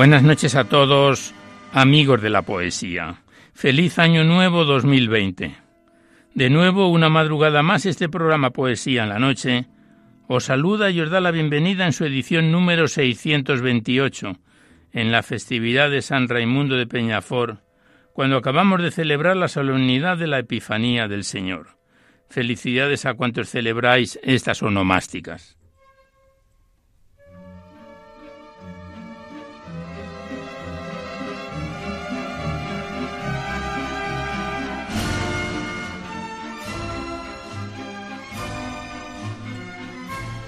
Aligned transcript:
Buenas 0.00 0.22
noches 0.22 0.54
a 0.54 0.64
todos, 0.64 1.34
amigos 1.74 2.22
de 2.22 2.30
la 2.30 2.40
poesía. 2.40 3.20
Feliz 3.52 3.98
Año 3.98 4.24
Nuevo 4.24 4.64
2020. 4.64 5.54
De 6.34 6.48
nuevo, 6.48 6.88
una 6.88 7.10
madrugada 7.10 7.62
más, 7.62 7.84
este 7.84 8.08
programa 8.08 8.48
Poesía 8.48 9.02
en 9.02 9.10
la 9.10 9.18
Noche 9.18 9.66
os 10.26 10.44
saluda 10.44 10.88
y 10.88 11.02
os 11.02 11.10
da 11.10 11.20
la 11.20 11.32
bienvenida 11.32 11.84
en 11.84 11.92
su 11.92 12.06
edición 12.06 12.50
número 12.50 12.88
628, 12.88 14.38
en 14.92 15.12
la 15.12 15.22
festividad 15.22 15.90
de 15.90 16.00
San 16.00 16.30
Raimundo 16.30 16.76
de 16.76 16.86
Peñafort, 16.86 17.60
cuando 18.14 18.38
acabamos 18.38 18.80
de 18.80 18.92
celebrar 18.92 19.36
la 19.36 19.48
solemnidad 19.48 20.16
de 20.16 20.28
la 20.28 20.38
Epifanía 20.38 21.08
del 21.08 21.24
Señor. 21.24 21.76
Felicidades 22.30 23.04
a 23.04 23.12
cuantos 23.12 23.50
celebráis 23.50 24.18
estas 24.22 24.62
onomásticas. 24.62 25.59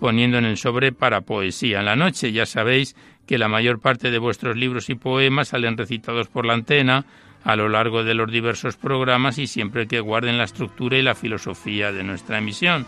poniendo 0.00 0.38
en 0.38 0.44
el 0.44 0.56
sobre 0.56 0.92
para 0.92 1.22
poesía. 1.22 1.80
En 1.80 1.86
la 1.86 1.96
noche 1.96 2.32
ya 2.32 2.46
sabéis 2.46 2.96
que 3.26 3.38
la 3.38 3.48
mayor 3.48 3.80
parte 3.80 4.10
de 4.10 4.18
vuestros 4.18 4.56
libros 4.56 4.88
y 4.90 4.94
poemas 4.94 5.48
salen 5.48 5.76
recitados 5.76 6.28
por 6.28 6.46
la 6.46 6.54
antena 6.54 7.04
a 7.44 7.56
lo 7.56 7.68
largo 7.68 8.02
de 8.02 8.14
los 8.14 8.30
diversos 8.30 8.76
programas 8.76 9.38
y 9.38 9.46
siempre 9.46 9.86
que 9.86 10.00
guarden 10.00 10.38
la 10.38 10.44
estructura 10.44 10.98
y 10.98 11.02
la 11.02 11.14
filosofía 11.14 11.92
de 11.92 12.02
nuestra 12.02 12.38
emisión. 12.38 12.86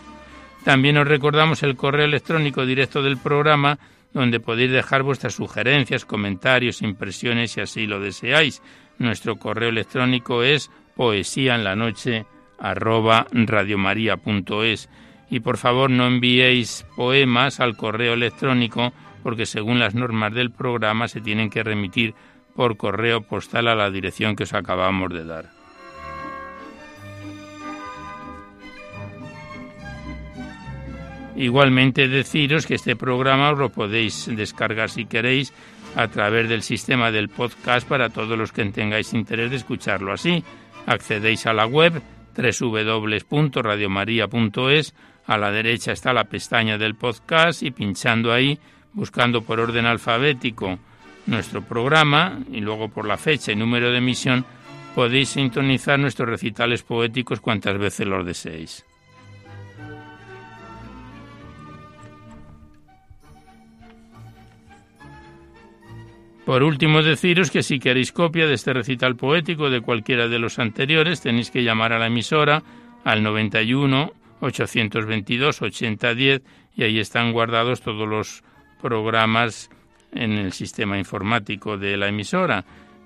También 0.63 0.97
os 0.97 1.07
recordamos 1.07 1.63
el 1.63 1.75
correo 1.75 2.05
electrónico 2.05 2.65
directo 2.65 3.01
del 3.01 3.17
programa 3.17 3.79
donde 4.13 4.39
podéis 4.39 4.71
dejar 4.71 5.03
vuestras 5.03 5.35
sugerencias, 5.35 6.05
comentarios, 6.05 6.81
impresiones 6.81 7.51
si 7.51 7.61
así 7.61 7.87
lo 7.87 7.99
deseáis. 7.99 8.61
Nuestro 8.97 9.37
correo 9.37 9.69
electrónico 9.69 10.43
es 10.43 10.69
poesía 10.95 11.55
en 11.55 11.63
la 11.63 11.75
noche 11.75 12.25
y 15.29 15.41
por 15.41 15.57
favor 15.57 15.89
no 15.89 16.07
enviéis 16.07 16.85
poemas 16.95 17.59
al 17.59 17.75
correo 17.77 18.13
electrónico 18.13 18.93
porque 19.23 19.45
según 19.45 19.79
las 19.79 19.95
normas 19.95 20.33
del 20.33 20.51
programa 20.51 21.07
se 21.07 21.21
tienen 21.21 21.49
que 21.49 21.63
remitir 21.63 22.13
por 22.55 22.75
correo 22.77 23.21
postal 23.21 23.67
a 23.67 23.75
la 23.75 23.91
dirección 23.91 24.35
que 24.35 24.43
os 24.43 24.53
acabamos 24.53 25.13
de 25.13 25.25
dar. 25.25 25.49
Igualmente 31.35 32.07
deciros 32.09 32.65
que 32.65 32.73
este 32.75 32.95
programa 32.97 33.51
os 33.51 33.59
lo 33.59 33.69
podéis 33.69 34.29
descargar 34.35 34.89
si 34.89 35.05
queréis 35.05 35.53
a 35.95 36.09
través 36.09 36.49
del 36.49 36.63
sistema 36.63 37.11
del 37.11 37.29
podcast 37.29 37.87
para 37.87 38.09
todos 38.09 38.37
los 38.37 38.51
que 38.51 38.65
tengáis 38.65 39.13
interés 39.13 39.49
de 39.49 39.55
escucharlo 39.55 40.11
así. 40.11 40.43
Accedéis 40.85 41.45
a 41.45 41.53
la 41.53 41.65
web 41.65 42.01
www.radiomaria.es 42.35 44.93
a 45.29 45.37
la 45.37 45.51
derecha 45.51 45.91
está 45.91 46.11
la 46.11 46.23
pestaña 46.23 46.79
del 46.79 46.95
podcast 46.95 47.61
y 47.61 47.69
pinchando 47.69 48.33
ahí, 48.33 48.57
buscando 48.93 49.43
por 49.43 49.59
orden 49.59 49.85
alfabético 49.85 50.79
nuestro 51.27 51.61
programa 51.61 52.39
y 52.51 52.61
luego 52.61 52.89
por 52.89 53.07
la 53.07 53.15
fecha 53.15 53.51
y 53.51 53.55
número 53.55 53.91
de 53.91 53.99
emisión, 53.99 54.43
podéis 54.95 55.29
sintonizar 55.29 55.99
nuestros 55.99 56.27
recitales 56.27 56.81
poéticos 56.81 57.41
cuantas 57.41 57.77
veces 57.77 58.07
los 58.07 58.25
deseéis. 58.25 58.83
Por 66.43 66.63
último, 66.63 67.03
deciros 67.03 67.51
que 67.51 67.61
si 67.61 67.77
queréis 67.77 68.11
copia 68.11 68.47
de 68.47 68.55
este 68.55 68.73
recital 68.73 69.15
poético 69.15 69.69
de 69.69 69.81
cualquiera 69.81 70.27
de 70.27 70.39
los 70.39 70.57
anteriores, 70.57 71.21
tenéis 71.21 71.51
que 71.51 71.63
llamar 71.63 71.93
a 71.93 71.99
la 71.99 72.07
emisora 72.07 72.63
al 73.03 73.21
91 73.21 74.13
822 74.41 75.61
8010 75.61 76.41
y 76.75 76.83
ahí 76.83 76.99
están 76.99 77.31
guardados 77.31 77.81
todos 77.81 78.07
los 78.07 78.43
programas 78.81 79.69
en 80.13 80.33
el 80.33 80.53
sistema 80.53 80.97
informático 80.97 81.77
de 81.77 81.97
la 81.97 82.07
emisora. 82.07 82.63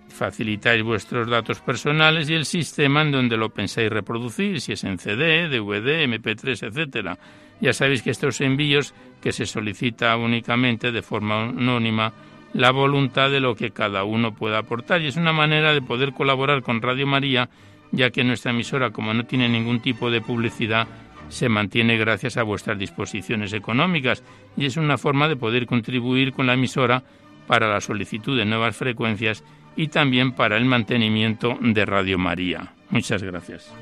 Facilitáis 0.10 0.84
vuestros 0.84 1.28
datos 1.28 1.60
personales 1.62 2.30
y 2.30 2.36
el 2.36 2.46
sistema 2.46 3.02
en 3.02 3.12
donde 3.12 3.38
lo 3.38 3.50
pensáis 3.50 3.90
reproducir, 3.90 4.62
si 4.62 4.74
es 4.74 4.84
en 4.84 5.00
CD, 5.00 5.48
DVD, 5.48 6.06
MP3, 6.06 6.68
etcétera. 6.68 7.18
Ya 7.60 7.74
sabéis 7.74 8.04
que 8.04 8.12
estos 8.12 8.42
envíos 8.42 8.94
que 9.22 9.32
se 9.32 9.46
solicita 9.46 10.16
únicamente 10.18 10.92
de 10.92 11.02
forma 11.02 11.44
anónima 11.44 12.14
la 12.54 12.72
voluntad 12.72 13.32
de 13.32 13.40
lo 13.40 13.56
que 13.56 13.72
cada 13.72 14.04
uno 14.04 14.36
pueda 14.36 14.60
aportar 14.60 15.02
y 15.02 15.08
es 15.08 15.16
una 15.16 15.34
manera 15.34 15.74
de 15.74 15.82
poder 15.82 16.14
colaborar 16.14 16.62
con 16.62 16.82
Radio 16.82 17.08
María, 17.08 17.50
ya 17.92 18.12
que 18.12 18.24
nuestra 18.24 18.52
emisora, 18.52 18.92
como 18.92 19.14
no 19.14 19.26
tiene 19.26 19.50
ningún 19.50 19.82
tipo 19.82 20.12
de 20.12 20.22
publicidad, 20.22 20.88
se 21.30 21.50
mantiene 21.50 21.98
gracias 21.98 22.38
a 22.38 22.44
vuestras 22.44 22.78
disposiciones 22.78 23.54
económicas 23.54 24.24
y 24.56 24.66
es 24.66 24.78
una 24.78 24.98
forma 24.98 25.28
de 25.28 25.36
poder 25.36 25.66
contribuir 25.66 26.34
con 26.34 26.48
la 26.48 26.54
emisora 26.54 27.04
para 27.48 27.68
la 27.68 27.82
solicitud 27.82 28.38
de 28.38 28.46
nuevas 28.46 28.76
frecuencias 28.76 29.44
y 29.76 29.88
también 29.88 30.34
para 30.34 30.58
el 30.58 30.66
mantenimiento 30.66 31.58
de 31.60 31.86
Radio 31.86 32.18
María. 32.18 32.74
Muchas 32.90 33.24
gracias. 33.24 33.74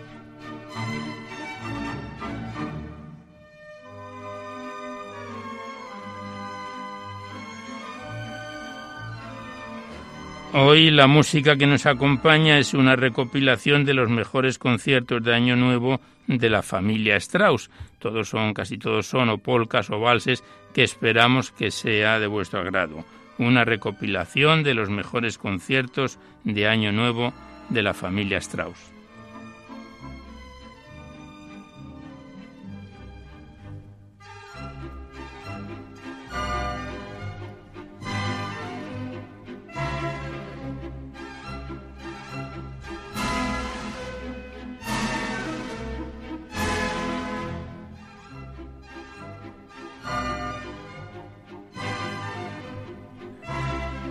Hoy 10.54 10.92
la 10.92 11.08
música 11.08 11.56
que 11.56 11.66
nos 11.66 11.86
acompaña 11.86 12.58
es 12.58 12.74
una 12.74 12.98
recopilación 12.98 13.86
de 13.86 13.94
los 13.94 14.10
mejores 14.10 14.60
conciertos 14.60 15.24
de 15.24 15.34
Año 15.34 15.56
Nuevo 15.56 16.02
de 16.28 16.50
la 16.50 16.62
familia 16.62 17.16
Strauss. 17.18 17.70
Todos 18.00 18.30
son, 18.30 18.54
casi 18.54 18.78
todos 18.78 19.08
son 19.08 19.30
o 19.30 19.38
polcas 19.38 19.90
o 19.90 20.00
valses 20.00 20.44
que 20.74 20.84
esperamos 20.84 21.52
que 21.52 21.72
sea 21.72 22.20
de 22.20 22.28
vuestro 22.28 22.60
agrado. 22.60 23.04
Una 23.38 23.66
recopilación 23.66 24.64
de 24.64 24.74
los 24.74 24.90
mejores 24.90 25.38
conciertos 25.38 26.20
de 26.44 26.68
Año 26.68 26.92
Nuevo 26.92 27.34
de 27.70 27.82
la 27.82 27.94
familia 27.94 28.38
Strauss. 28.38 28.91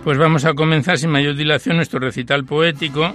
Pues 0.03 0.17
vamos 0.17 0.45
a 0.45 0.55
comenzar 0.55 0.97
sin 0.97 1.11
mayor 1.11 1.35
dilación 1.35 1.75
nuestro 1.75 1.99
recital 1.99 2.43
poético 2.43 3.13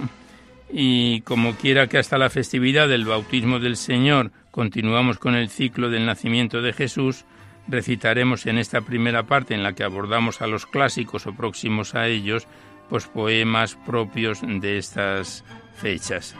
y 0.71 1.19
como 1.21 1.55
quiera 1.55 1.87
que 1.87 1.97
hasta 1.97 2.17
la 2.17 2.29
festividad 2.29 2.87
del 2.87 3.03
bautismo 3.03 3.59
del 3.59 3.75
Señor 3.75 4.31
continuamos 4.51 5.19
con 5.19 5.35
el 5.35 5.49
ciclo 5.49 5.89
del 5.89 6.05
nacimiento 6.05 6.61
de 6.61 6.71
Jesús, 6.71 7.25
recitaremos 7.67 8.45
en 8.45 8.57
esta 8.57 8.79
primera 8.79 9.23
parte 9.23 9.53
en 9.53 9.63
la 9.63 9.73
que 9.73 9.83
abordamos 9.83 10.41
a 10.41 10.47
los 10.47 10.65
clásicos 10.65 11.27
o 11.27 11.35
próximos 11.35 11.93
a 11.93 12.07
ellos, 12.07 12.47
pues 12.89 13.05
poemas 13.07 13.75
propios 13.85 14.39
de 14.41 14.77
estas 14.77 15.43
fechas. 15.75 16.35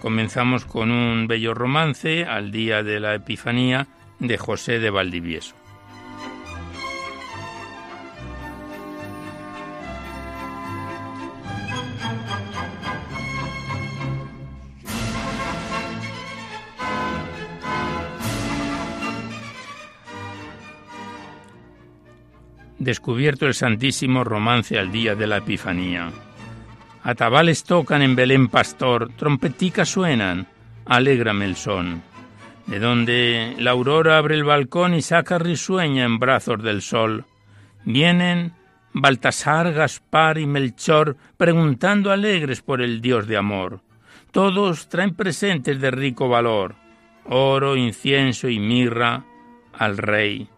Comenzamos 0.00 0.64
con 0.64 0.90
un 0.90 1.26
bello 1.26 1.52
romance 1.52 2.24
al 2.24 2.50
día 2.50 2.82
de 2.82 2.98
la 2.98 3.14
Epifanía 3.14 3.86
de 4.20 4.38
José 4.38 4.78
de 4.78 4.88
Valdivieso. 4.88 5.61
Descubierto 22.82 23.46
el 23.46 23.54
santísimo 23.54 24.24
romance 24.24 24.78
al 24.78 24.92
día 24.92 25.14
de 25.14 25.26
la 25.26 25.38
Epifanía. 25.38 26.10
Atabales 27.02 27.64
tocan 27.64 28.02
en 28.02 28.14
Belén 28.14 28.48
pastor, 28.48 29.10
trompeticas 29.16 29.88
suenan, 29.88 30.46
alégrame 30.84 31.44
el 31.44 31.56
son. 31.56 32.02
De 32.66 32.78
donde 32.78 33.56
la 33.58 33.72
aurora 33.72 34.18
abre 34.18 34.36
el 34.36 34.44
balcón 34.44 34.94
y 34.94 35.02
saca 35.02 35.38
risueña 35.38 36.04
en 36.04 36.18
brazos 36.18 36.62
del 36.62 36.80
sol. 36.80 37.24
Vienen 37.84 38.52
Baltasar, 38.92 39.72
Gaspar 39.72 40.38
y 40.38 40.46
Melchor 40.46 41.16
preguntando 41.36 42.12
alegres 42.12 42.62
por 42.62 42.80
el 42.82 43.00
Dios 43.00 43.26
de 43.26 43.36
amor. 43.36 43.80
Todos 44.30 44.88
traen 44.88 45.14
presentes 45.14 45.80
de 45.80 45.90
rico 45.90 46.28
valor, 46.28 46.76
oro, 47.24 47.76
incienso 47.76 48.48
y 48.48 48.60
mirra 48.60 49.24
al 49.72 49.98
Rey, 49.98 50.48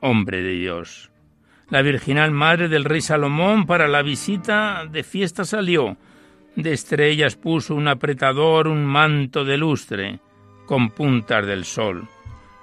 hombre 0.00 0.42
de 0.42 0.52
Dios. 0.52 1.10
La 1.70 1.82
virginal 1.82 2.30
madre 2.30 2.68
del 2.68 2.84
rey 2.84 3.00
Salomón 3.00 3.66
para 3.66 3.88
la 3.88 4.02
visita 4.02 4.86
de 4.86 5.02
fiesta 5.02 5.44
salió. 5.44 5.96
De 6.56 6.72
estrellas 6.72 7.36
puso 7.36 7.74
un 7.74 7.88
apretador, 7.88 8.68
un 8.68 8.84
manto 8.84 9.44
de 9.44 9.56
lustre, 9.56 10.20
con 10.66 10.90
puntas 10.90 11.46
del 11.46 11.64
sol. 11.64 12.06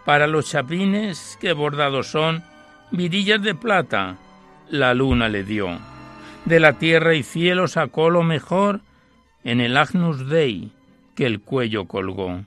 Para 0.06 0.28
los 0.28 0.50
chapines, 0.50 1.38
que 1.42 1.54
bordados 1.54 2.08
son, 2.08 2.44
virillas 2.92 3.42
de 3.42 3.56
plata, 3.56 4.18
la 4.70 4.94
luna 4.94 5.30
le 5.30 5.44
dio. 5.44 5.80
De 6.46 6.60
la 6.60 6.74
tierra 6.74 7.14
y 7.14 7.24
cielo 7.24 7.68
sacó 7.68 8.10
lo 8.10 8.24
mejor 8.24 8.82
en 9.44 9.62
el 9.62 9.78
Agnus 9.78 10.28
Dei, 10.28 10.72
que 11.16 11.26
el 11.26 11.42
cuello 11.42 11.86
colgó. 11.86 12.42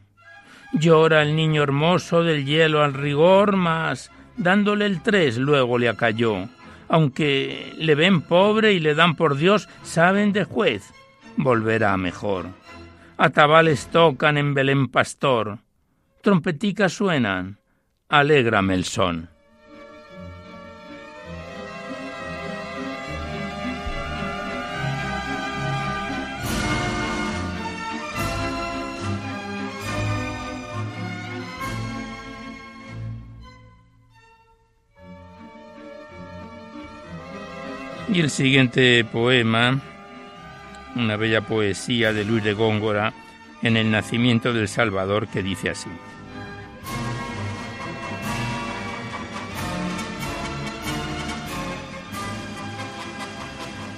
Llora 0.72 1.22
el 1.22 1.36
niño 1.36 1.62
hermoso 1.62 2.24
del 2.24 2.44
hielo 2.44 2.82
al 2.82 2.94
rigor, 2.94 3.56
mas 3.56 4.10
dándole 4.36 4.86
el 4.86 5.02
tres 5.02 5.38
luego 5.38 5.78
le 5.78 5.88
acalló. 5.88 6.48
Aunque 6.88 7.72
le 7.78 7.94
ven 7.94 8.20
pobre 8.20 8.72
y 8.72 8.80
le 8.80 8.94
dan 8.94 9.16
por 9.16 9.36
Dios, 9.36 9.68
saben 9.82 10.32
de 10.32 10.44
juez, 10.44 10.92
volverá 11.36 11.96
mejor. 11.96 12.46
Atabales 13.16 13.88
tocan 13.88 14.36
en 14.36 14.54
Belén 14.54 14.88
pastor, 14.88 15.58
trompeticas 16.20 16.92
suenan, 16.92 17.58
alégrame 18.08 18.74
el 18.74 18.84
son. 18.84 19.33
Y 38.12 38.20
el 38.20 38.30
siguiente 38.30 39.04
poema, 39.04 39.80
una 40.94 41.16
bella 41.16 41.40
poesía 41.40 42.12
de 42.12 42.24
Luis 42.24 42.44
de 42.44 42.52
Góngora 42.52 43.12
en 43.62 43.76
el 43.76 43.90
nacimiento 43.90 44.52
del 44.52 44.68
Salvador 44.68 45.26
que 45.26 45.42
dice 45.42 45.70
así. 45.70 45.88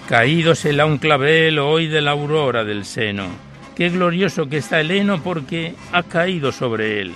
Caídosela 0.08 0.86
un 0.86 0.98
clavel 0.98 1.58
hoy 1.58 1.88
de 1.88 2.00
la 2.00 2.12
aurora 2.12 2.62
del 2.62 2.84
seno, 2.84 3.26
qué 3.74 3.90
glorioso 3.90 4.48
que 4.48 4.58
está 4.58 4.80
el 4.80 4.92
heno 4.92 5.20
porque 5.20 5.74
ha 5.90 6.04
caído 6.04 6.52
sobre 6.52 7.00
él. 7.00 7.12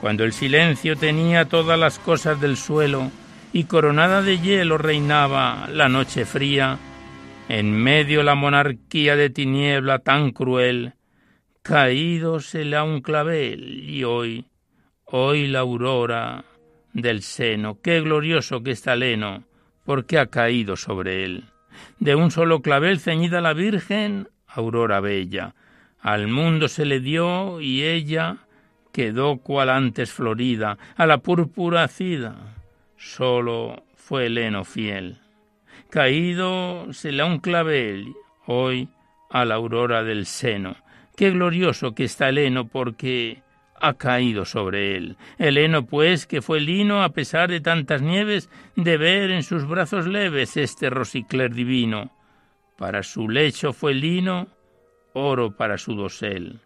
Cuando 0.00 0.22
el 0.22 0.32
silencio 0.32 0.96
tenía 0.96 1.46
todas 1.46 1.76
las 1.76 1.98
cosas 1.98 2.40
del 2.40 2.56
suelo, 2.56 3.10
y 3.56 3.64
coronada 3.64 4.20
de 4.20 4.38
hielo 4.38 4.76
reinaba 4.76 5.66
la 5.72 5.88
noche 5.88 6.26
fría, 6.26 6.76
en 7.48 7.72
medio 7.72 8.22
la 8.22 8.34
monarquía 8.34 9.16
de 9.16 9.30
tiniebla 9.30 10.00
tan 10.00 10.32
cruel, 10.32 10.92
caídosela 11.62 12.84
un 12.84 13.00
clavel 13.00 13.82
y 13.88 14.04
hoy, 14.04 14.44
hoy 15.06 15.46
la 15.46 15.60
aurora 15.60 16.44
del 16.92 17.22
seno, 17.22 17.80
qué 17.80 18.02
glorioso 18.02 18.62
que 18.62 18.72
está 18.72 18.94
Leno, 18.94 19.44
porque 19.86 20.18
ha 20.18 20.26
caído 20.26 20.76
sobre 20.76 21.24
él. 21.24 21.44
De 21.98 22.14
un 22.14 22.30
solo 22.30 22.60
clavel 22.60 23.00
ceñida 23.00 23.40
la 23.40 23.54
Virgen, 23.54 24.28
aurora 24.46 25.00
bella, 25.00 25.54
al 25.98 26.28
mundo 26.28 26.68
se 26.68 26.84
le 26.84 27.00
dio 27.00 27.62
y 27.62 27.84
ella 27.84 28.36
quedó 28.92 29.38
cual 29.38 29.70
antes 29.70 30.12
florida, 30.12 30.76
a 30.94 31.06
la 31.06 31.22
púrpura 31.22 31.88
cida 31.88 32.55
solo 32.96 33.84
fue 33.94 34.26
heno 34.26 34.64
fiel. 34.64 35.18
Caído 35.90 36.92
se 36.92 37.12
le 37.12 37.22
un 37.24 37.38
clavel, 37.38 38.12
hoy 38.46 38.88
a 39.30 39.44
la 39.44 39.54
aurora 39.54 40.02
del 40.02 40.26
seno. 40.26 40.76
Qué 41.16 41.30
glorioso 41.30 41.94
que 41.94 42.04
está 42.04 42.28
el 42.28 42.38
heno 42.38 42.68
porque 42.68 43.42
ha 43.80 43.94
caído 43.94 44.44
sobre 44.44 44.96
él. 44.96 45.16
El 45.38 45.58
heno, 45.58 45.86
pues, 45.86 46.26
que 46.26 46.42
fue 46.42 46.60
lino 46.60 47.02
a 47.02 47.10
pesar 47.10 47.50
de 47.50 47.60
tantas 47.60 48.02
nieves, 48.02 48.50
de 48.74 48.96
ver 48.96 49.30
en 49.30 49.42
sus 49.42 49.66
brazos 49.66 50.06
leves 50.06 50.56
este 50.56 50.90
rosicler 50.90 51.54
divino. 51.54 52.12
Para 52.76 53.02
su 53.02 53.28
lecho 53.28 53.72
fue 53.72 53.94
lino, 53.94 54.48
oro 55.14 55.56
para 55.56 55.78
su 55.78 55.94
dosel. 55.94 56.60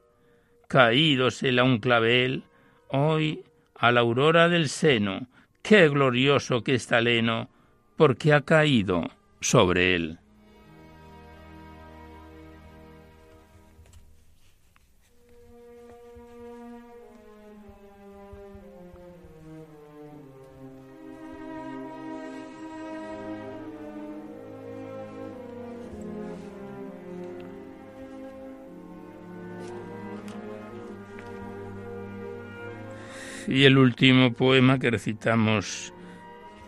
Caídosela 0.68 1.64
un 1.64 1.78
clavel, 1.78 2.44
hoy 2.88 3.44
a 3.74 3.92
la 3.92 4.00
aurora 4.00 4.48
del 4.48 4.68
seno, 4.68 5.28
qué 5.62 5.88
glorioso 5.88 6.62
que 6.62 6.74
está 6.74 7.00
Leno, 7.00 7.48
porque 7.96 8.32
ha 8.32 8.42
caído 8.42 9.10
sobre 9.40 9.94
él. 9.94 10.18
Y 33.50 33.64
el 33.64 33.78
último 33.78 34.32
poema 34.32 34.78
que 34.78 34.92
recitamos 34.92 35.92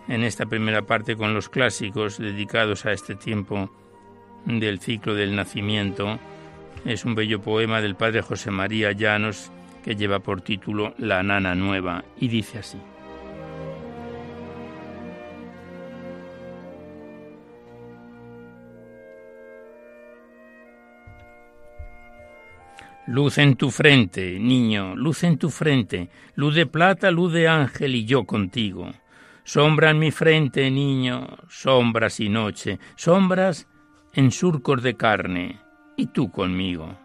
en 0.09 0.25
esta 0.25 0.47
primera 0.47 0.83
parte 0.83 1.15
con 1.15 1.33
los 1.33 1.49
clásicos 1.49 2.19
dedicados 2.19 2.87
a 2.87 2.93
este 2.93 3.15
tiempo 3.15 3.71
del 4.47 4.81
ciclo 4.81 5.15
del 5.15 5.37
nacimiento 5.37 6.19
es 6.85 7.05
un 7.05 7.15
bello 7.15 7.41
poema 7.41 7.81
del 7.81 7.95
padre 7.95 8.21
José 8.21 8.51
María 8.51 8.91
Llanos 8.91 9.53
que 9.85 9.95
lleva 9.95 10.19
por 10.19 10.41
título 10.41 10.93
La 10.99 11.23
nana 11.23 11.55
nueva 11.55 12.05
y 12.19 12.27
dice 12.27 12.59
así. 12.59 12.79
Luz 23.13 23.37
en 23.37 23.57
tu 23.57 23.71
frente, 23.71 24.39
niño, 24.41 24.97
luz 24.97 25.23
en 25.23 25.37
tu 25.37 25.51
frente, 25.51 26.09
luz 26.35 26.55
de 26.55 26.65
plata, 26.65 27.11
luz 27.11 27.31
de 27.35 27.47
ángel 27.47 27.95
y 27.95 28.07
yo 28.07 28.25
contigo. 28.25 28.91
Sombra 29.45 29.91
en 29.91 29.99
mi 29.99 30.11
frente, 30.11 30.71
niño, 30.71 31.27
sombras 31.47 32.21
y 32.21 32.31
noche, 32.31 32.79
sombras 32.97 33.69
en 34.15 34.31
surcos 34.31 34.83
de 34.83 34.97
carne, 34.97 35.61
y 35.95 36.07
tú 36.07 36.31
conmigo. 36.31 36.97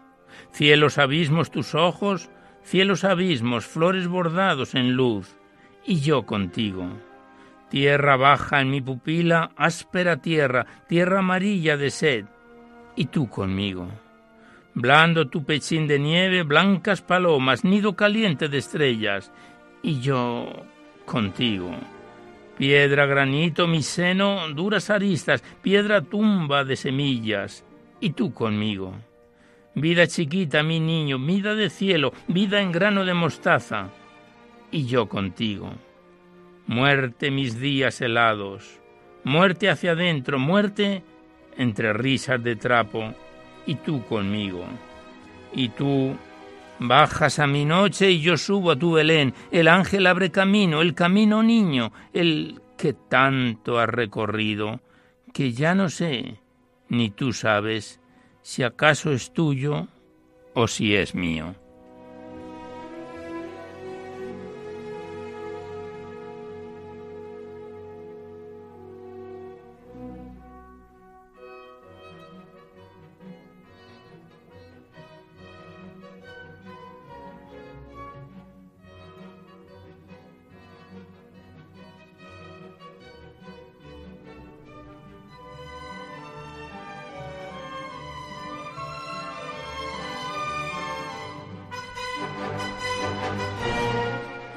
Cielos 0.50 0.96
abismos 0.96 1.50
tus 1.50 1.74
ojos, 1.74 2.30
cielos 2.62 3.04
abismos, 3.04 3.66
flores 3.66 4.08
bordados 4.08 4.74
en 4.74 4.94
luz, 4.94 5.36
y 5.84 6.00
yo 6.00 6.24
contigo. 6.24 6.88
Tierra 7.68 8.16
baja 8.16 8.62
en 8.62 8.70
mi 8.70 8.80
pupila, 8.80 9.50
áspera 9.58 10.22
tierra, 10.22 10.64
tierra 10.88 11.18
amarilla 11.18 11.76
de 11.76 11.90
sed, 11.90 12.24
y 12.96 13.04
tú 13.04 13.28
conmigo 13.28 13.90
blando 14.78 15.26
tu 15.26 15.44
pechín 15.44 15.88
de 15.88 15.98
nieve, 15.98 16.44
blancas 16.44 17.02
palomas, 17.02 17.64
nido 17.64 17.96
caliente 17.96 18.48
de 18.48 18.58
estrellas, 18.58 19.32
y 19.82 20.00
yo 20.00 20.46
contigo. 21.04 21.70
Piedra, 22.56 23.06
granito, 23.06 23.66
mi 23.66 23.82
seno, 23.82 24.48
duras 24.54 24.90
aristas, 24.90 25.42
piedra 25.62 26.00
tumba 26.00 26.64
de 26.64 26.76
semillas, 26.76 27.64
y 28.00 28.10
tú 28.10 28.32
conmigo. 28.32 28.94
Vida 29.74 30.06
chiquita, 30.06 30.62
mi 30.62 30.78
niño, 30.78 31.18
vida 31.18 31.54
de 31.54 31.70
cielo, 31.70 32.12
vida 32.28 32.60
en 32.60 32.70
grano 32.70 33.04
de 33.04 33.14
mostaza, 33.14 33.90
y 34.70 34.86
yo 34.86 35.08
contigo. 35.08 35.72
Muerte 36.66 37.30
mis 37.30 37.58
días 37.58 38.00
helados, 38.00 38.78
muerte 39.24 39.70
hacia 39.70 39.92
adentro, 39.92 40.38
muerte 40.38 41.02
entre 41.56 41.92
risas 41.92 42.42
de 42.42 42.54
trapo, 42.54 43.14
y 43.68 43.74
tú 43.74 44.02
conmigo. 44.06 44.64
Y 45.52 45.68
tú 45.68 46.16
bajas 46.78 47.38
a 47.38 47.46
mi 47.46 47.66
noche 47.66 48.10
y 48.10 48.20
yo 48.20 48.38
subo 48.38 48.70
a 48.70 48.78
tu 48.78 48.92
Belén. 48.92 49.34
El 49.50 49.68
ángel 49.68 50.06
abre 50.06 50.30
camino, 50.30 50.80
el 50.80 50.94
camino 50.94 51.42
niño, 51.42 51.92
el 52.14 52.60
que 52.78 52.94
tanto 52.94 53.78
has 53.78 53.88
recorrido, 53.90 54.80
que 55.34 55.52
ya 55.52 55.74
no 55.74 55.90
sé, 55.90 56.38
ni 56.88 57.10
tú 57.10 57.34
sabes, 57.34 58.00
si 58.40 58.62
acaso 58.62 59.12
es 59.12 59.34
tuyo 59.34 59.88
o 60.54 60.66
si 60.66 60.96
es 60.96 61.14
mío. 61.14 61.54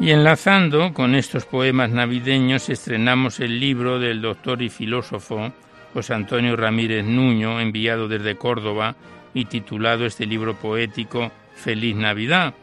Y 0.01 0.09
enlazando 0.09 0.95
con 0.95 1.13
estos 1.13 1.45
poemas 1.45 1.91
navideños 1.91 2.69
estrenamos 2.69 3.39
el 3.39 3.59
libro 3.59 3.99
del 3.99 4.19
doctor 4.19 4.63
y 4.63 4.69
filósofo 4.69 5.53
José 5.93 6.15
Antonio 6.15 6.55
Ramírez 6.55 7.05
Nuño, 7.05 7.59
enviado 7.59 8.07
desde 8.07 8.35
Córdoba 8.35 8.95
y 9.35 9.45
titulado 9.45 10.07
este 10.07 10.25
libro 10.25 10.55
poético 10.55 11.31
Feliz 11.53 11.95
Navidad. 11.95 12.55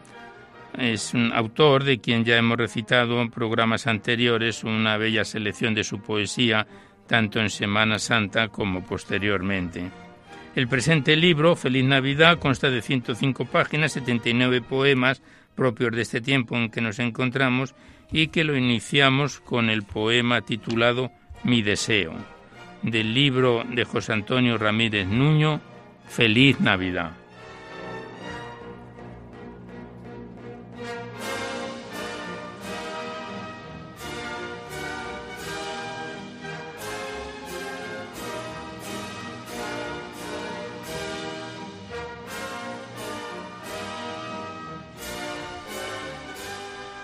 Es 0.76 1.14
un 1.14 1.32
autor 1.32 1.84
de 1.84 2.00
quien 2.00 2.24
ya 2.24 2.36
hemos 2.36 2.58
recitado 2.58 3.20
en 3.20 3.30
programas 3.30 3.86
anteriores 3.86 4.64
una 4.64 4.96
bella 4.96 5.24
selección 5.24 5.74
de 5.74 5.84
su 5.84 6.00
poesía, 6.00 6.66
tanto 7.06 7.38
en 7.38 7.50
Semana 7.50 8.00
Santa 8.00 8.48
como 8.48 8.82
posteriormente. 8.82 9.88
El 10.56 10.66
presente 10.66 11.14
libro, 11.14 11.54
Feliz 11.54 11.84
Navidad, 11.84 12.40
consta 12.40 12.68
de 12.68 12.82
105 12.82 13.44
páginas, 13.44 13.92
79 13.92 14.60
poemas, 14.60 15.22
propios 15.58 15.90
de 15.90 16.02
este 16.02 16.20
tiempo 16.20 16.56
en 16.56 16.70
que 16.70 16.80
nos 16.80 17.00
encontramos 17.00 17.74
y 18.12 18.28
que 18.28 18.44
lo 18.44 18.56
iniciamos 18.56 19.40
con 19.40 19.70
el 19.70 19.82
poema 19.82 20.40
titulado 20.42 21.10
Mi 21.42 21.62
deseo, 21.62 22.14
del 22.82 23.12
libro 23.12 23.64
de 23.68 23.84
José 23.84 24.12
Antonio 24.12 24.56
Ramírez 24.56 25.08
Nuño, 25.08 25.60
Feliz 26.08 26.60
Navidad. 26.60 27.17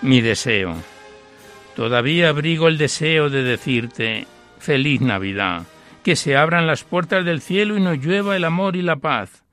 Mi 0.05 0.21
deseo. 0.21 0.75
Todavía 1.75 2.29
abrigo 2.29 2.67
el 2.67 2.77
deseo 2.77 3.29
de 3.29 3.43
decirte 3.43 4.27
feliz 4.59 5.01
Navidad, 5.01 5.63
que 6.03 6.15
se 6.15 6.37
abran 6.37 6.67
las 6.67 6.83
puertas 6.83 7.25
del 7.25 7.41
cielo 7.41 7.75
y 7.75 7.81
nos 7.81 7.97
llueva 7.97 8.35
el 8.35 8.43
amor 8.43 8.75
y 8.75 8.81
la 8.81 8.97
paz, 8.97 9.43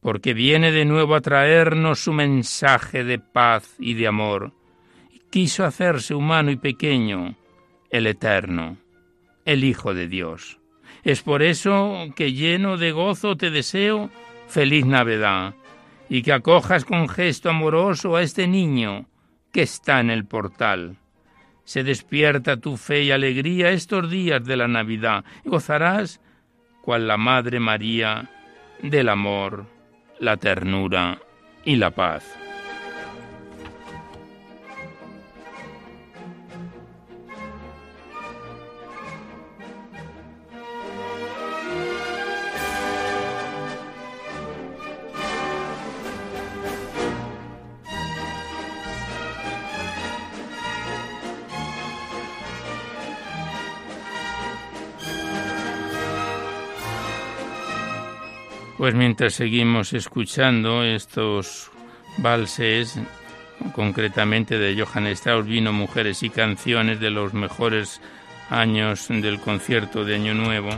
porque 0.00 0.34
viene 0.34 0.72
de 0.72 0.84
nuevo 0.84 1.14
a 1.14 1.20
traernos 1.20 2.00
su 2.00 2.12
mensaje 2.12 3.04
de 3.04 3.18
paz 3.18 3.76
y 3.78 3.94
de 3.94 4.08
amor. 4.08 4.52
Quiso 5.30 5.64
hacerse 5.64 6.14
humano 6.14 6.50
y 6.50 6.56
pequeño, 6.56 7.36
el 7.90 8.06
Eterno, 8.06 8.76
el 9.44 9.62
Hijo 9.64 9.94
de 9.94 10.08
Dios. 10.08 10.58
Es 11.04 11.22
por 11.22 11.42
eso 11.42 12.06
que 12.16 12.32
lleno 12.32 12.76
de 12.76 12.92
gozo 12.92 13.36
te 13.36 13.50
deseo 13.50 14.10
feliz 14.48 14.84
Navidad, 14.84 15.54
y 16.08 16.22
que 16.22 16.32
acojas 16.32 16.84
con 16.84 17.08
gesto 17.08 17.48
amoroso 17.48 18.16
a 18.16 18.22
este 18.22 18.48
niño, 18.48 19.06
que 19.52 19.62
está 19.62 20.00
en 20.00 20.10
el 20.10 20.24
portal. 20.24 20.96
Se 21.64 21.84
despierta 21.84 22.56
tu 22.56 22.76
fe 22.76 23.02
y 23.02 23.10
alegría 23.10 23.70
estos 23.70 24.10
días 24.10 24.44
de 24.44 24.56
la 24.56 24.68
Navidad. 24.68 25.24
Gozarás 25.44 26.20
cual 26.82 27.06
la 27.06 27.16
Madre 27.16 27.60
María 27.60 28.30
del 28.82 29.08
amor, 29.08 29.66
la 30.18 30.36
ternura 30.36 31.18
y 31.64 31.76
la 31.76 31.90
paz. 31.90 32.39
Pues 58.80 58.94
mientras 58.94 59.34
seguimos 59.34 59.92
escuchando 59.92 60.82
estos 60.82 61.70
valses, 62.16 62.98
concretamente 63.74 64.58
de 64.58 64.82
Johann 64.82 65.06
Strauss, 65.08 65.44
vino 65.44 65.70
Mujeres 65.70 66.22
y 66.22 66.30
Canciones 66.30 66.98
de 66.98 67.10
los 67.10 67.34
mejores 67.34 68.00
años 68.48 69.08
del 69.08 69.38
concierto 69.38 70.06
de 70.06 70.14
Año 70.14 70.32
Nuevo, 70.32 70.70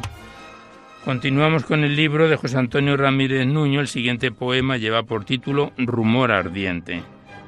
continuamos 1.05 1.63
con 1.63 1.85
el 1.85 1.95
libro 1.95 2.29
de 2.29 2.35
José 2.35 2.59
Antonio 2.59 2.97
Ramírez 2.97 3.47
Nuño. 3.47 3.79
El 3.79 3.87
siguiente 3.87 4.33
poema 4.33 4.79
lleva 4.79 5.05
por 5.05 5.25
título 5.25 5.71
Rumor 5.79 6.33
Ardiente. 6.33 7.05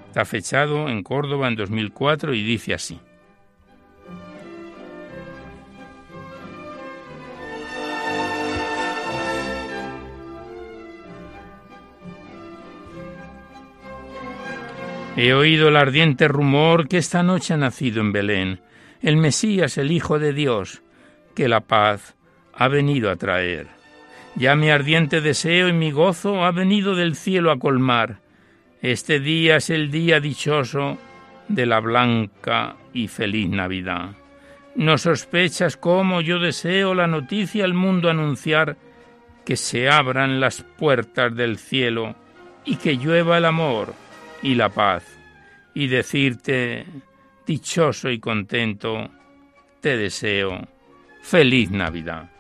Está 0.07 0.25
fechado 0.25 0.89
en 0.89 1.03
Córdoba 1.03 1.49
en 1.49 1.57
2004 1.57 2.33
y 2.33 2.45
dice 2.45 2.75
así. 2.75 3.01
He 15.17 15.33
oído 15.33 15.69
el 15.69 15.77
ardiente 15.77 16.27
rumor 16.27 16.89
que 16.89 16.99
esta 16.99 17.23
noche 17.23 17.55
ha 17.55 17.57
nacido 17.57 18.01
en 18.01 18.13
Belén 18.13 18.61
el 19.05 19.19
Mesías, 19.19 19.77
el 19.77 19.93
Hijo 19.93 20.19
de 20.19 20.33
Dios, 20.33 20.83
que 21.35 21.47
la 21.47 21.61
paz 21.61 22.17
ha 22.55 22.69
venido 22.69 23.11
a 23.11 23.17
traer. 23.17 23.69
Ya 24.35 24.57
mi 24.57 24.71
ardiente 24.71 25.21
deseo 25.21 25.69
y 25.69 25.75
mi 25.75 25.93
gozo 25.93 26.43
ha 26.43 26.51
venido 26.53 26.95
del 26.95 27.15
cielo 27.15 27.53
a 27.53 27.59
colmar. 27.59 28.21
Este 28.81 29.21
día 29.21 29.57
es 29.57 29.69
el 29.69 29.91
día 29.91 30.21
dichoso 30.21 30.97
de 31.49 31.67
la 31.67 31.81
blanca 31.81 32.77
y 32.95 33.09
feliz 33.09 33.51
Navidad. 33.51 34.13
No 34.75 34.97
sospechas 34.97 35.77
cómo 35.77 36.23
yo 36.23 36.39
deseo 36.39 36.95
la 36.95 37.07
noticia 37.07 37.67
al 37.67 37.75
mundo 37.75 38.09
anunciar, 38.09 38.79
que 39.45 39.57
se 39.57 39.91
abran 39.91 40.41
las 40.41 40.63
puertas 40.63 41.37
del 41.37 41.59
cielo 41.59 42.17
y 42.65 42.77
que 42.77 42.97
llueva 42.97 43.37
el 43.37 43.45
amor 43.45 44.04
y 44.45 44.55
la 44.55 44.69
paz, 44.69 45.05
y 45.75 45.89
decirte, 45.89 46.85
dichoso 47.47 48.11
y 48.11 48.21
contento, 48.21 49.11
te 49.81 49.97
deseo 49.97 50.69
feliz 51.23 51.71
Navidad. 51.71 52.31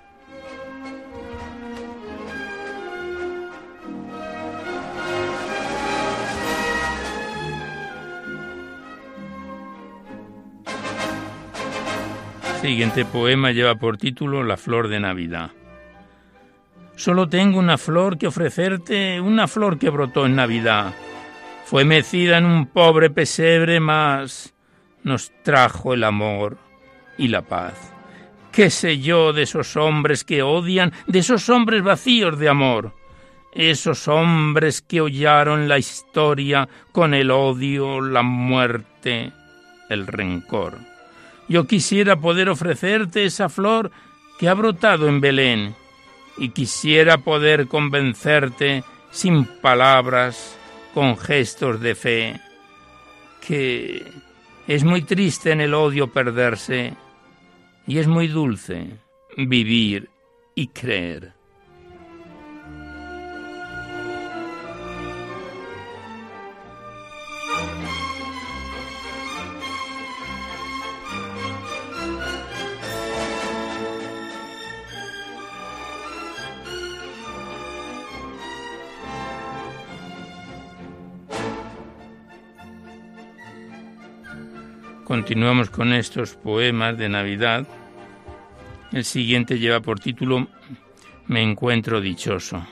siguiente 12.60 13.04
poema 13.04 13.52
lleva 13.52 13.74
por 13.74 13.98
título 13.98 14.42
La 14.42 14.56
flor 14.56 14.88
de 14.88 14.98
Navidad. 14.98 15.50
Solo 16.96 17.28
tengo 17.28 17.58
una 17.58 17.76
flor 17.76 18.16
que 18.16 18.26
ofrecerte, 18.26 19.20
una 19.20 19.46
flor 19.48 19.78
que 19.78 19.90
brotó 19.90 20.24
en 20.24 20.36
Navidad. 20.36 20.94
Fue 21.74 21.84
mecida 21.84 22.38
en 22.38 22.46
un 22.46 22.66
pobre 22.66 23.10
pesebre, 23.10 23.80
mas 23.80 24.54
nos 25.02 25.32
trajo 25.42 25.92
el 25.92 26.04
amor 26.04 26.56
y 27.18 27.26
la 27.26 27.42
paz. 27.42 27.92
¿Qué 28.52 28.70
sé 28.70 29.00
yo 29.00 29.32
de 29.32 29.42
esos 29.42 29.76
hombres 29.76 30.22
que 30.22 30.44
odian, 30.44 30.92
de 31.08 31.18
esos 31.18 31.48
hombres 31.48 31.82
vacíos 31.82 32.38
de 32.38 32.48
amor? 32.48 32.94
Esos 33.52 34.06
hombres 34.06 34.82
que 34.82 35.00
hollaron 35.00 35.66
la 35.66 35.76
historia 35.76 36.68
con 36.92 37.12
el 37.12 37.32
odio, 37.32 38.00
la 38.00 38.22
muerte, 38.22 39.32
el 39.90 40.06
rencor. 40.06 40.78
Yo 41.48 41.66
quisiera 41.66 42.20
poder 42.20 42.50
ofrecerte 42.50 43.24
esa 43.24 43.48
flor 43.48 43.90
que 44.38 44.48
ha 44.48 44.54
brotado 44.54 45.08
en 45.08 45.20
Belén 45.20 45.74
y 46.38 46.50
quisiera 46.50 47.18
poder 47.18 47.66
convencerte 47.66 48.84
sin 49.10 49.44
palabras, 49.44 50.56
con 50.94 51.18
gestos 51.18 51.80
de 51.80 51.96
fe, 51.96 52.40
que 53.44 54.06
es 54.68 54.84
muy 54.84 55.02
triste 55.02 55.50
en 55.50 55.60
el 55.60 55.74
odio 55.74 56.12
perderse 56.12 56.94
y 57.86 57.98
es 57.98 58.06
muy 58.06 58.28
dulce 58.28 59.00
vivir 59.36 60.08
y 60.54 60.68
creer. 60.68 61.32
Continuamos 85.14 85.70
con 85.70 85.92
estos 85.92 86.34
poemas 86.34 86.98
de 86.98 87.08
Navidad. 87.08 87.68
El 88.90 89.04
siguiente 89.04 89.60
lleva 89.60 89.78
por 89.78 90.00
título 90.00 90.48
Me 91.28 91.40
encuentro 91.40 92.00
dichoso. 92.00 92.66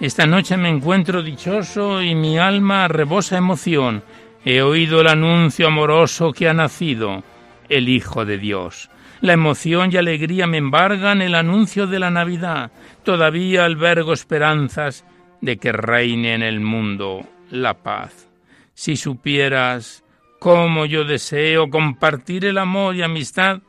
Esta 0.00 0.26
noche 0.26 0.56
me 0.56 0.68
encuentro 0.68 1.22
dichoso 1.22 2.02
y 2.02 2.16
mi 2.16 2.40
alma 2.40 2.88
rebosa 2.88 3.38
emoción. 3.38 4.02
He 4.44 4.62
oído 4.62 5.00
el 5.00 5.06
anuncio 5.06 5.68
amoroso 5.68 6.32
que 6.32 6.48
ha 6.48 6.54
nacido 6.54 7.22
el 7.68 7.88
Hijo 7.88 8.24
de 8.24 8.38
Dios. 8.38 8.90
La 9.20 9.34
emoción 9.34 9.90
y 9.92 9.98
alegría 9.98 10.48
me 10.48 10.58
embargan 10.58 11.22
el 11.22 11.36
anuncio 11.36 11.86
de 11.86 12.00
la 12.00 12.10
Navidad. 12.10 12.72
Todavía 13.04 13.64
albergo 13.64 14.12
esperanzas 14.12 15.04
de 15.40 15.56
que 15.58 15.70
reine 15.70 16.34
en 16.34 16.42
el 16.42 16.58
mundo 16.58 17.24
la 17.48 17.74
paz. 17.74 18.28
Si 18.74 18.96
supieras 18.96 20.01
cómo 20.42 20.86
yo 20.86 21.04
deseo 21.04 21.70
compartir 21.70 22.44
el 22.46 22.58
amor 22.58 22.96
y 22.96 23.02
amistad 23.02 23.60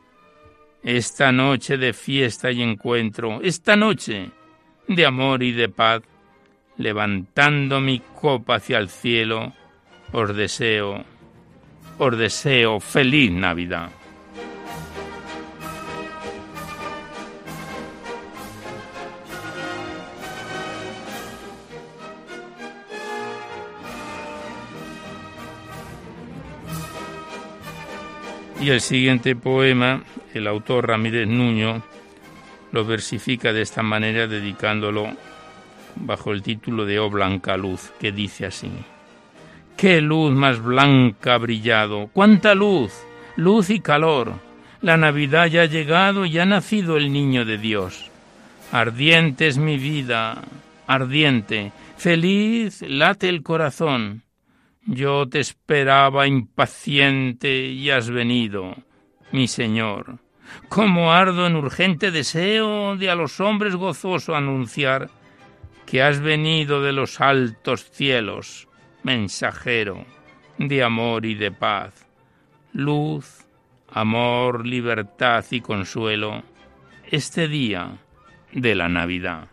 esta 0.82 1.30
noche 1.30 1.76
de 1.76 1.92
fiesta 1.92 2.50
y 2.50 2.62
encuentro, 2.62 3.40
esta 3.42 3.76
noche 3.76 4.30
de 4.88 5.06
amor 5.06 5.44
y 5.44 5.52
de 5.52 5.68
paz, 5.68 6.02
levantando 6.76 7.80
mi 7.80 8.00
copa 8.00 8.56
hacia 8.56 8.78
el 8.78 8.88
cielo, 8.88 9.52
os 10.10 10.34
deseo, 10.34 11.04
os 11.98 12.18
deseo 12.18 12.80
feliz 12.80 13.30
Navidad. 13.30 13.90
Y 28.64 28.70
el 28.70 28.80
siguiente 28.80 29.36
poema, 29.36 30.02
el 30.32 30.46
autor 30.46 30.88
Ramírez 30.88 31.28
Nuño 31.28 31.82
lo 32.72 32.86
versifica 32.86 33.52
de 33.52 33.60
esta 33.60 33.82
manera 33.82 34.26
dedicándolo 34.26 35.06
bajo 35.96 36.32
el 36.32 36.42
título 36.42 36.86
de 36.86 36.98
Oh 36.98 37.10
Blanca 37.10 37.58
Luz, 37.58 37.92
que 38.00 38.10
dice 38.10 38.46
así. 38.46 38.70
¡Qué 39.76 40.00
luz 40.00 40.32
más 40.32 40.62
blanca 40.62 41.34
ha 41.34 41.38
brillado! 41.38 42.08
¡Cuánta 42.10 42.54
luz! 42.54 42.94
Luz 43.36 43.68
y 43.68 43.80
calor. 43.80 44.32
La 44.80 44.96
Navidad 44.96 45.48
ya 45.48 45.60
ha 45.60 45.66
llegado 45.66 46.24
y 46.24 46.38
ha 46.38 46.46
nacido 46.46 46.96
el 46.96 47.12
niño 47.12 47.44
de 47.44 47.58
Dios. 47.58 48.10
Ardiente 48.72 49.46
es 49.46 49.58
mi 49.58 49.76
vida, 49.76 50.40
ardiente, 50.86 51.70
feliz 51.98 52.80
late 52.80 53.28
el 53.28 53.42
corazón. 53.42 54.22
Yo 54.86 55.26
te 55.28 55.40
esperaba 55.40 56.26
impaciente 56.26 57.68
y 57.68 57.90
has 57.90 58.10
venido, 58.10 58.76
mi 59.32 59.48
Señor. 59.48 60.18
Como 60.68 61.12
ardo 61.12 61.46
en 61.46 61.56
urgente 61.56 62.10
deseo 62.10 62.96
de 62.96 63.08
a 63.08 63.14
los 63.14 63.40
hombres 63.40 63.76
gozoso 63.76 64.36
anunciar 64.36 65.08
que 65.86 66.02
has 66.02 66.20
venido 66.20 66.82
de 66.82 66.92
los 66.92 67.20
altos 67.20 67.90
cielos, 67.90 68.68
mensajero 69.02 70.04
de 70.58 70.82
amor 70.82 71.24
y 71.24 71.34
de 71.34 71.50
paz, 71.50 72.06
luz, 72.72 73.46
amor, 73.88 74.66
libertad 74.66 75.44
y 75.50 75.60
consuelo, 75.60 76.42
este 77.10 77.48
día 77.48 77.98
de 78.52 78.74
la 78.74 78.88
Navidad. 78.88 79.48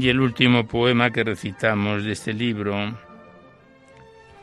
Y 0.00 0.08
el 0.08 0.18
último 0.18 0.66
poema 0.66 1.10
que 1.10 1.22
recitamos 1.22 2.04
de 2.04 2.12
este 2.12 2.32
libro, 2.32 2.96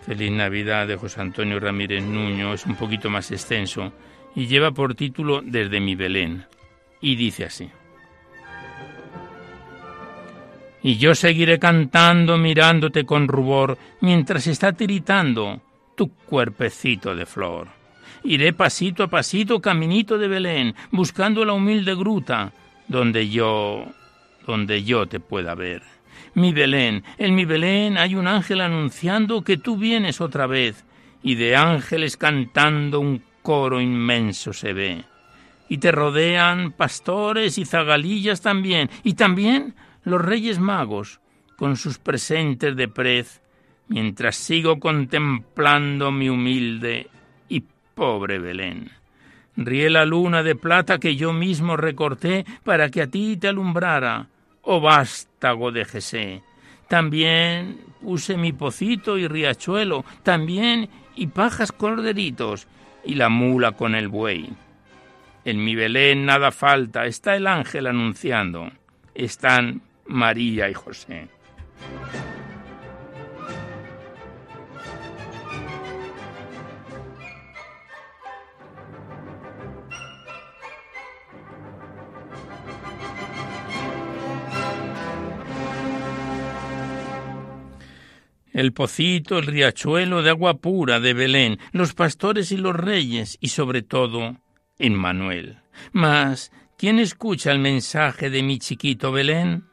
Feliz 0.05 0.31
Navidad 0.31 0.85
de 0.85 0.97
José 0.97 1.19
Antonio 1.19 1.59
Ramírez 1.59 2.03
Nuño, 2.03 2.53
es 2.53 2.67
un 2.67 2.75
poquito 2.75 3.09
más 3.09 3.31
extenso 3.31 3.91
y 4.35 4.45
lleva 4.45 4.69
por 4.69 4.93
título 4.93 5.41
Desde 5.41 5.79
mi 5.79 5.95
Belén. 5.95 6.45
Y 7.01 7.15
dice 7.15 7.45
así. 7.45 7.67
Y 10.83 10.97
yo 10.97 11.15
seguiré 11.15 11.57
cantando 11.57 12.37
mirándote 12.37 13.03
con 13.03 13.27
rubor 13.27 13.79
mientras 14.01 14.45
está 14.45 14.73
tiritando 14.73 15.59
tu 15.95 16.09
cuerpecito 16.09 17.15
de 17.15 17.25
flor. 17.25 17.67
Iré 18.23 18.53
pasito 18.53 19.01
a 19.01 19.07
pasito, 19.07 19.59
caminito 19.59 20.19
de 20.19 20.27
Belén, 20.27 20.75
buscando 20.91 21.43
la 21.43 21.53
humilde 21.53 21.95
gruta 21.95 22.53
donde 22.87 23.27
yo 23.27 23.87
donde 24.47 24.83
yo 24.83 25.05
te 25.05 25.19
pueda 25.19 25.53
ver. 25.53 25.83
Mi 26.33 26.53
Belén, 26.53 27.03
en 27.17 27.35
mi 27.35 27.45
Belén 27.45 27.97
hay 27.97 28.15
un 28.15 28.27
ángel 28.27 28.61
anunciando 28.61 29.43
que 29.43 29.57
tú 29.57 29.77
vienes 29.77 30.21
otra 30.21 30.47
vez 30.47 30.85
y 31.21 31.35
de 31.35 31.55
ángeles 31.55 32.17
cantando 32.17 32.99
un 32.99 33.21
coro 33.41 33.81
inmenso 33.81 34.53
se 34.53 34.73
ve. 34.73 35.03
Y 35.69 35.79
te 35.79 35.91
rodean 35.91 36.71
pastores 36.71 37.57
y 37.57 37.65
zagalillas 37.65 38.41
también, 38.41 38.89
y 39.03 39.15
también 39.15 39.75
los 40.03 40.21
reyes 40.21 40.59
magos, 40.59 41.19
con 41.57 41.75
sus 41.75 41.97
presentes 41.97 42.75
de 42.75 42.87
prez, 42.87 43.41
mientras 43.89 44.37
sigo 44.37 44.79
contemplando 44.79 46.11
mi 46.11 46.29
humilde 46.29 47.09
y 47.49 47.63
pobre 47.95 48.39
Belén. 48.39 48.91
Ríe 49.57 49.89
la 49.89 50.05
luna 50.05 50.43
de 50.43 50.55
plata 50.55 50.99
que 50.99 51.15
yo 51.15 51.33
mismo 51.33 51.75
recorté 51.75 52.45
para 52.63 52.89
que 52.89 53.01
a 53.01 53.07
ti 53.07 53.37
te 53.37 53.47
alumbrara, 53.47 54.27
oh 54.69 54.81
vástago 54.81 55.71
de 55.71 55.85
Jesé. 55.85 56.43
También 56.89 57.79
puse 58.01 58.37
mi 58.37 58.51
pocito 58.51 59.17
y 59.17 59.27
riachuelo, 59.27 60.03
también 60.23 60.89
y 61.15 61.27
pajas 61.27 61.71
corderitos, 61.71 62.67
y 63.03 63.15
la 63.15 63.29
mula 63.29 63.71
con 63.71 63.95
el 63.95 64.09
buey. 64.09 64.49
En 65.45 65.63
mi 65.63 65.75
Belén 65.75 66.25
nada 66.25 66.51
falta, 66.51 67.05
está 67.05 67.35
el 67.37 67.47
ángel 67.47 67.87
anunciando, 67.87 68.69
están 69.15 69.81
María 70.05 70.69
y 70.69 70.73
José. 70.73 71.29
El 88.57 88.73
pocito, 88.73 89.37
el 89.37 89.45
riachuelo 89.45 90.23
de 90.23 90.31
agua 90.31 90.55
pura 90.55 90.99
de 90.99 91.13
Belén, 91.13 91.59
los 91.73 91.93
pastores 91.93 92.51
y 92.51 92.57
los 92.57 92.75
reyes, 92.75 93.37
y 93.39 93.49
sobre 93.49 93.83
todo, 93.83 94.35
en 94.79 94.95
Manuel. 94.95 95.59
Mas, 95.91 96.51
¿quién 96.75 96.97
escucha 96.97 97.51
el 97.51 97.59
mensaje 97.59 98.31
de 98.31 98.41
mi 98.41 98.57
chiquito 98.57 99.11
Belén? 99.11 99.65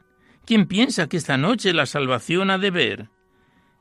¿Quién 0.45 0.67
piensa 0.67 1.09
que 1.09 1.17
esta 1.17 1.35
noche 1.35 1.73
la 1.73 1.87
salvación 1.87 2.51
ha 2.51 2.59
de 2.59 2.69
ver? 2.69 3.09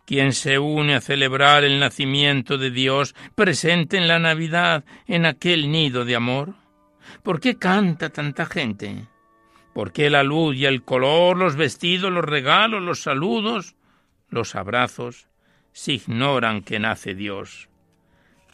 ¿Quién 0.06 0.32
se 0.32 0.58
une 0.58 0.94
a 0.94 1.02
celebrar 1.02 1.64
el 1.64 1.78
nacimiento 1.78 2.56
de 2.56 2.70
Dios 2.70 3.14
presente 3.34 3.98
en 3.98 4.08
la 4.08 4.18
Navidad, 4.18 4.86
en 5.06 5.26
aquel 5.26 5.70
nido 5.70 6.06
de 6.06 6.16
amor? 6.16 6.54
¿Por 7.22 7.40
qué 7.40 7.58
canta 7.58 8.08
tanta 8.08 8.46
gente? 8.46 9.06
¿Por 9.74 9.92
qué 9.92 10.08
la 10.08 10.22
luz 10.22 10.56
y 10.56 10.64
el 10.64 10.82
color, 10.82 11.36
los 11.36 11.56
vestidos, 11.56 12.10
los 12.10 12.24
regalos, 12.24 12.80
los 12.80 13.02
saludos? 13.02 13.76
Los 14.34 14.54
abrazos, 14.54 15.28
se 15.72 15.94
ignoran 15.94 16.62
que 16.62 16.78
nace 16.78 17.14
Dios. 17.14 17.68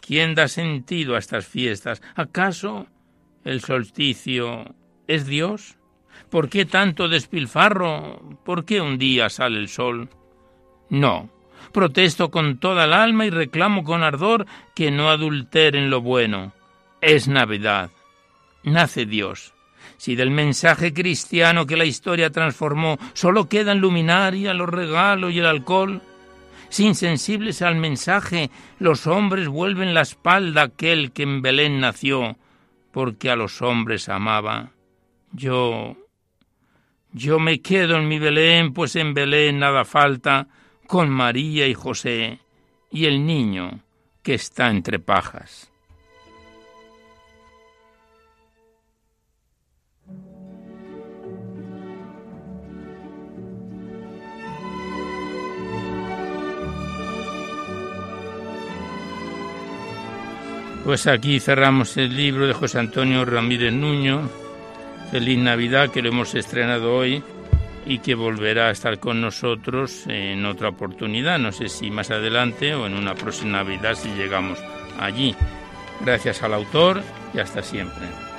¿Quién 0.00 0.34
da 0.34 0.48
sentido 0.48 1.16
a 1.16 1.18
estas 1.18 1.46
fiestas? 1.46 2.02
¿Acaso 2.14 2.86
el 3.44 3.60
solsticio 3.60 4.74
es 5.06 5.26
Dios? 5.26 5.76
¿Por 6.30 6.48
qué 6.48 6.64
tanto 6.64 7.08
despilfarro? 7.08 8.38
¿Por 8.44 8.64
qué 8.64 8.80
un 8.80 8.98
día 8.98 9.28
sale 9.28 9.58
el 9.58 9.68
sol? 9.68 10.08
No, 10.88 11.30
protesto 11.72 12.30
con 12.30 12.58
toda 12.58 12.84
el 12.84 12.92
alma 12.92 13.26
y 13.26 13.30
reclamo 13.30 13.84
con 13.84 14.02
ardor 14.02 14.46
que 14.74 14.90
no 14.90 15.10
adulteren 15.10 15.90
lo 15.90 16.00
bueno. 16.00 16.52
Es 17.00 17.28
Navidad. 17.28 17.90
Nace 18.62 19.06
Dios. 19.06 19.54
Si 20.00 20.16
del 20.16 20.30
mensaje 20.30 20.94
cristiano 20.94 21.66
que 21.66 21.76
la 21.76 21.84
historia 21.84 22.30
transformó 22.30 22.96
solo 23.12 23.50
quedan 23.50 23.80
luminaria, 23.80 24.54
los 24.54 24.70
regalos 24.70 25.30
y 25.30 25.40
el 25.40 25.44
alcohol, 25.44 26.00
si 26.70 26.86
insensibles 26.86 27.60
al 27.60 27.76
mensaje 27.76 28.50
los 28.78 29.06
hombres 29.06 29.46
vuelven 29.48 29.92
la 29.92 30.00
espalda 30.00 30.62
a 30.62 30.64
aquel 30.64 31.12
que 31.12 31.24
en 31.24 31.42
Belén 31.42 31.80
nació, 31.80 32.38
porque 32.92 33.28
a 33.28 33.36
los 33.36 33.60
hombres 33.60 34.08
amaba, 34.08 34.70
yo... 35.32 35.98
Yo 37.12 37.38
me 37.38 37.60
quedo 37.60 37.98
en 37.98 38.08
mi 38.08 38.18
Belén, 38.18 38.72
pues 38.72 38.96
en 38.96 39.12
Belén 39.12 39.58
nada 39.58 39.84
falta, 39.84 40.48
con 40.86 41.10
María 41.10 41.66
y 41.66 41.74
José 41.74 42.38
y 42.90 43.04
el 43.04 43.26
niño 43.26 43.80
que 44.22 44.32
está 44.32 44.70
entre 44.70 44.98
pajas. 44.98 45.69
Pues 60.84 61.06
aquí 61.06 61.40
cerramos 61.40 61.96
el 61.98 62.16
libro 62.16 62.46
de 62.46 62.54
José 62.54 62.78
Antonio 62.78 63.24
Ramírez 63.24 63.72
Nuño, 63.72 64.28
Feliz 65.10 65.38
Navidad, 65.38 65.90
que 65.90 66.02
lo 66.02 66.08
hemos 66.08 66.34
estrenado 66.34 66.94
hoy 66.94 67.22
y 67.86 67.98
que 67.98 68.14
volverá 68.14 68.68
a 68.68 68.70
estar 68.70 68.98
con 68.98 69.20
nosotros 69.20 70.04
en 70.06 70.44
otra 70.46 70.70
oportunidad, 70.70 71.38
no 71.38 71.52
sé 71.52 71.68
si 71.68 71.90
más 71.90 72.10
adelante 72.10 72.74
o 72.74 72.86
en 72.86 72.94
una 72.94 73.14
próxima 73.14 73.58
Navidad 73.58 73.94
si 73.94 74.08
llegamos 74.10 74.58
allí. 74.98 75.34
Gracias 76.04 76.42
al 76.42 76.54
autor 76.54 77.02
y 77.34 77.40
hasta 77.40 77.62
siempre. 77.62 78.29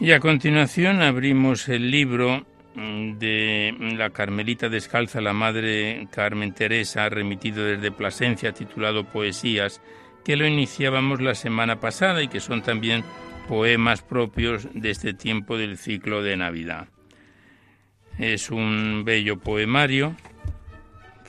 Y 0.00 0.10
a 0.10 0.18
continuación 0.18 1.02
abrimos 1.02 1.68
el 1.68 1.90
libro 1.90 2.44
mm, 2.74 3.12
de 3.18 3.74
la 3.96 4.10
Carmelita 4.10 4.68
Descalza, 4.68 5.20
la 5.20 5.32
Madre 5.32 6.08
Carmen 6.10 6.52
Teresa, 6.52 7.08
remitido 7.08 7.64
desde 7.64 7.92
Plasencia, 7.92 8.52
titulado 8.52 9.04
Poesías, 9.04 9.80
que 10.24 10.36
lo 10.36 10.46
iniciábamos 10.46 11.20
la 11.20 11.36
semana 11.36 11.78
pasada 11.78 12.22
y 12.22 12.28
que 12.28 12.40
son 12.40 12.62
también 12.62 13.04
poemas 13.48 14.02
propios 14.02 14.66
de 14.74 14.90
este 14.90 15.14
tiempo 15.14 15.56
del 15.56 15.78
ciclo 15.78 16.22
de 16.22 16.36
Navidad. 16.36 16.88
Es 18.18 18.50
un 18.50 19.04
bello 19.04 19.38
poemario 19.38 20.16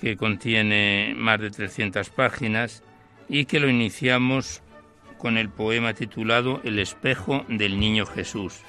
que 0.01 0.17
contiene 0.17 1.13
más 1.15 1.39
de 1.39 1.51
300 1.51 2.09
páginas 2.09 2.83
y 3.29 3.45
que 3.45 3.59
lo 3.59 3.69
iniciamos 3.69 4.63
con 5.25 5.39
el 5.39 5.49
poema 5.49 5.95
titulado 5.95 6.61
El 6.63 6.77
espejo 6.77 7.45
del 7.47 7.79
niño 7.79 8.05
Jesús, 8.05 8.61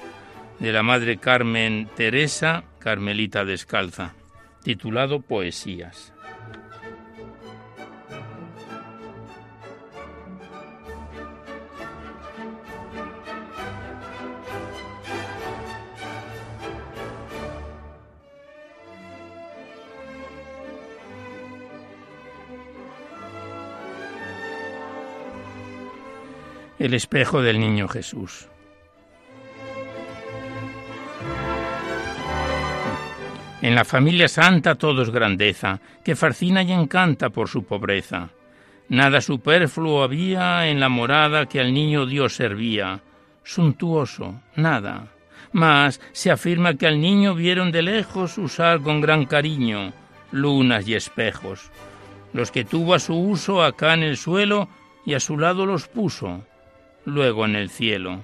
de 0.57 0.71
la 0.71 0.81
madre 0.81 1.17
Carmen 1.17 1.87
Teresa, 1.95 2.63
Carmelita 2.79 3.45
Descalza, 3.45 4.15
titulado 4.63 5.21
Poesías. 5.21 6.13
El 26.79 26.93
espejo 26.93 27.41
del 27.41 27.59
niño 27.59 27.87
Jesús. 27.87 28.47
En 33.61 33.73
la 33.73 33.85
familia 33.85 34.27
santa 34.27 34.75
todo 34.75 35.01
es 35.01 35.09
grandeza, 35.09 35.81
que 36.03 36.15
fascina 36.15 36.61
y 36.61 36.71
encanta 36.71 37.31
por 37.31 37.49
su 37.49 37.63
pobreza. 37.63 38.29
Nada 38.89 39.19
superfluo 39.19 40.03
había 40.03 40.67
en 40.67 40.79
la 40.79 40.89
morada 40.89 41.47
que 41.47 41.59
al 41.59 41.73
niño 41.73 42.05
Dios 42.05 42.35
servía, 42.35 43.01
suntuoso, 43.43 44.41
nada. 44.55 45.07
Mas 45.51 45.99
se 46.11 46.29
afirma 46.29 46.75
que 46.75 46.87
al 46.87 47.01
niño 47.01 47.33
vieron 47.33 47.71
de 47.71 47.81
lejos 47.81 48.37
usar 48.37 48.81
con 48.81 49.01
gran 49.01 49.25
cariño 49.25 49.93
lunas 50.31 50.87
y 50.87 50.95
espejos. 50.95 51.71
Los 52.33 52.51
que 52.51 52.65
tuvo 52.65 52.93
a 52.93 52.99
su 52.99 53.15
uso 53.15 53.63
acá 53.63 53.93
en 53.93 54.03
el 54.03 54.17
suelo 54.17 54.69
y 55.05 55.13
a 55.13 55.19
su 55.19 55.37
lado 55.37 55.65
los 55.65 55.87
puso, 55.87 56.43
luego 57.07 57.45
en 57.45 57.55
el 57.55 57.69
cielo. 57.69 58.19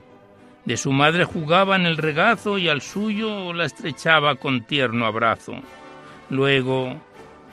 De 0.65 0.77
su 0.77 0.91
madre 0.91 1.23
jugaba 1.23 1.77
en 1.77 1.85
el 1.85 1.97
regazo 1.97 2.57
y 2.57 2.67
al 2.67 2.81
suyo 2.81 3.53
la 3.53 3.65
estrechaba 3.65 4.35
con 4.35 4.65
tierno 4.65 5.05
abrazo. 5.05 5.55
Luego, 6.29 7.01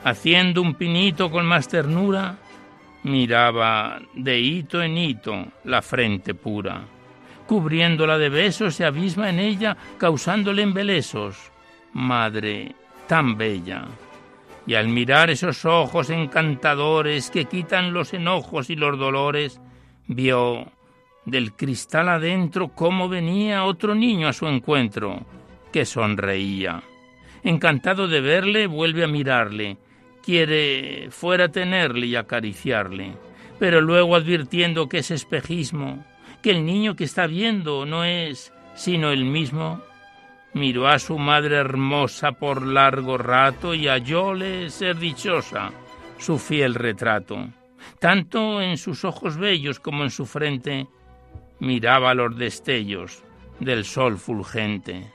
haciendo 0.03 0.61
un 0.61 0.75
pinito 0.75 1.31
con 1.31 1.45
más 1.45 1.69
ternura, 1.69 2.37
miraba 3.03 3.99
de 4.13 4.39
hito 4.39 4.83
en 4.83 4.97
hito 4.97 5.45
la 5.63 5.81
frente 5.81 6.33
pura. 6.33 6.81
Cubriéndola 7.47 8.17
de 8.17 8.29
besos 8.29 8.75
se 8.75 8.85
abisma 8.85 9.29
en 9.29 9.39
ella, 9.39 9.75
causándole 9.97 10.61
embelesos. 10.61 11.51
Madre 11.93 12.75
tan 13.07 13.37
bella. 13.37 13.85
Y 14.67 14.75
al 14.75 14.89
mirar 14.89 15.29
esos 15.29 15.65
ojos 15.65 16.09
encantadores 16.09 17.31
que 17.31 17.45
quitan 17.45 17.93
los 17.93 18.13
enojos 18.13 18.69
y 18.69 18.75
los 18.75 18.97
dolores, 18.97 19.59
vio 20.07 20.71
del 21.25 21.53
cristal 21.53 22.09
adentro 22.09 22.69
cómo 22.69 23.09
venía 23.09 23.63
otro 23.63 23.95
niño 23.95 24.27
a 24.27 24.33
su 24.33 24.47
encuentro, 24.47 25.25
que 25.71 25.85
sonreía. 25.85 26.83
Encantado 27.43 28.07
de 28.07 28.21
verle, 28.21 28.67
vuelve 28.67 29.03
a 29.03 29.07
mirarle, 29.07 29.77
quiere 30.23 31.09
fuera 31.11 31.49
tenerle 31.49 32.07
y 32.07 32.15
acariciarle, 32.15 33.13
pero 33.59 33.81
luego 33.81 34.15
advirtiendo 34.15 34.89
que 34.89 34.99
es 34.99 35.11
espejismo, 35.11 36.05
que 36.41 36.51
el 36.51 36.65
niño 36.65 36.95
que 36.95 37.03
está 37.03 37.27
viendo 37.27 37.85
no 37.85 38.03
es 38.03 38.53
sino 38.75 39.11
el 39.11 39.25
mismo, 39.25 39.81
miró 40.53 40.87
a 40.87 40.99
su 40.99 41.17
madre 41.17 41.57
hermosa 41.57 42.33
por 42.33 42.65
largo 42.65 43.17
rato 43.17 43.73
y 43.73 43.87
hallóle 43.87 44.69
ser 44.69 44.97
dichosa 44.97 45.71
su 46.17 46.37
fiel 46.37 46.75
retrato. 46.75 47.49
Tanto 47.99 48.61
en 48.61 48.77
sus 48.77 49.05
ojos 49.05 49.37
bellos 49.37 49.79
como 49.79 50.03
en 50.03 50.11
su 50.11 50.25
frente 50.25 50.87
miraba 51.61 52.13
los 52.15 52.35
destellos 52.37 53.23
del 53.59 53.85
sol 53.85 54.17
fulgente. 54.17 55.13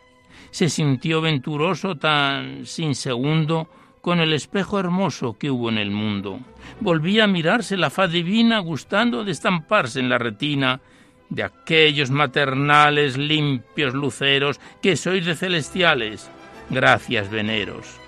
Se 0.50 0.70
sintió 0.70 1.20
venturoso 1.20 1.96
tan 1.96 2.64
sin 2.64 2.94
segundo 2.94 3.68
con 4.00 4.20
el 4.20 4.32
espejo 4.32 4.78
hermoso 4.78 5.36
que 5.36 5.50
hubo 5.50 5.68
en 5.68 5.78
el 5.78 5.90
mundo. 5.90 6.38
Volvía 6.80 7.24
a 7.24 7.26
mirarse 7.26 7.76
la 7.76 7.90
faz 7.90 8.12
divina 8.12 8.60
gustando 8.60 9.24
de 9.24 9.32
estamparse 9.32 9.98
en 9.98 10.08
la 10.08 10.18
retina 10.18 10.80
de 11.28 11.42
aquellos 11.42 12.10
maternales 12.10 13.16
limpios 13.18 13.92
luceros 13.94 14.60
que 14.80 14.96
sois 14.96 15.26
de 15.26 15.34
celestiales, 15.34 16.30
gracias 16.70 17.28
veneros. 17.28 17.98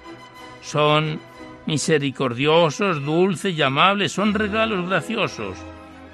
Son 0.62 1.18
misericordiosos, 1.66 3.04
dulces 3.04 3.58
y 3.58 3.62
amables, 3.62 4.12
son 4.12 4.32
regalos 4.32 4.88
graciosos 4.88 5.58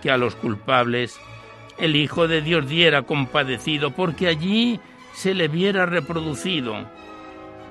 que 0.03 0.11
a 0.11 0.17
los 0.17 0.35
culpables 0.37 1.21
el 1.79 1.97
Hijo 1.97 2.29
de 2.29 2.43
Dios 2.43 2.69
diera 2.69 3.03
compadecido, 3.03 3.91
porque 3.91 4.29
allí 4.29 4.81
se 5.13 5.35
le 5.35 5.49
viera 5.49 5.87
reproducido 5.87 6.75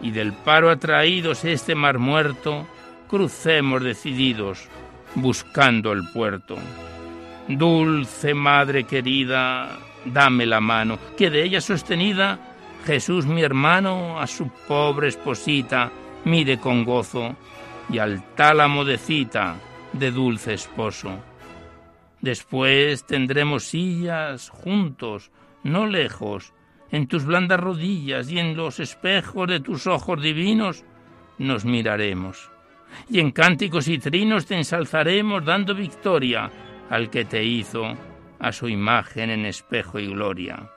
y 0.02 0.12
del 0.12 0.34
paro 0.34 0.70
atraídos 0.70 1.46
este 1.46 1.76
mar 1.76 1.98
muerto, 1.98 2.68
crucemos 3.10 3.82
decididos, 3.82 4.68
buscando 5.16 5.92
el 5.94 6.02
puerto. 6.12 6.58
Dulce 7.48 8.34
Madre 8.34 8.84
querida, 8.84 9.80
dame 10.06 10.46
la 10.46 10.60
mano, 10.60 11.00
que 11.18 11.30
de 11.30 11.44
ella 11.44 11.62
sostenida, 11.62 12.38
Jesús 12.86 13.26
mi 13.26 13.42
hermano 13.42 14.20
a 14.20 14.28
su 14.28 14.50
pobre 14.68 15.08
esposita 15.08 15.90
mire 16.26 16.58
con 16.60 16.84
gozo, 16.84 17.36
y 17.90 18.00
al 18.00 18.24
tálamo 18.36 18.86
de 18.86 18.98
cita 18.98 19.56
de 19.92 20.12
dulce 20.12 20.54
esposo. 20.54 21.12
Después 22.24 23.06
tendremos 23.06 23.66
sillas 23.66 24.48
juntos, 24.48 25.30
no 25.62 25.88
lejos, 25.88 26.54
en 26.90 27.08
tus 27.08 27.26
blandas 27.26 27.60
rodillas 27.60 28.32
y 28.32 28.40
en 28.40 28.56
los 28.56 28.80
espejos 28.80 29.46
de 29.50 29.60
tus 29.60 29.88
ojos 29.88 30.22
divinos 30.22 30.86
nos 31.38 31.66
miraremos. 31.66 32.50
Y 33.10 33.20
en 33.20 33.32
cánticos 33.32 33.90
y 33.90 33.98
trinos 33.98 34.46
te 34.46 34.56
ensalzaremos 34.56 35.44
dando 35.44 35.76
victoria 35.76 36.50
al 36.90 37.10
que 37.10 37.26
te 37.26 37.44
hizo 37.44 37.94
a 38.40 38.54
su 38.54 38.70
imagen 38.70 39.30
en 39.30 39.46
espejo 39.46 40.00
y 40.00 40.08
gloria. 40.08 40.72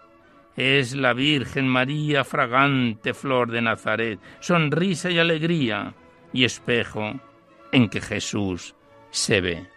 Es 0.57 0.97
la 0.97 1.13
Virgen 1.13 1.69
María, 1.69 2.25
fragante 2.25 3.15
flor 3.15 3.53
de 3.53 3.63
Nazaret, 3.63 4.19
sonrisa 4.41 5.13
y 5.13 5.21
alegría 5.21 5.95
y 6.33 6.45
espejo 6.45 7.21
en 7.71 7.89
que 7.89 8.01
Jesús 8.01 8.75
se 9.11 9.41
ve. 9.41 9.77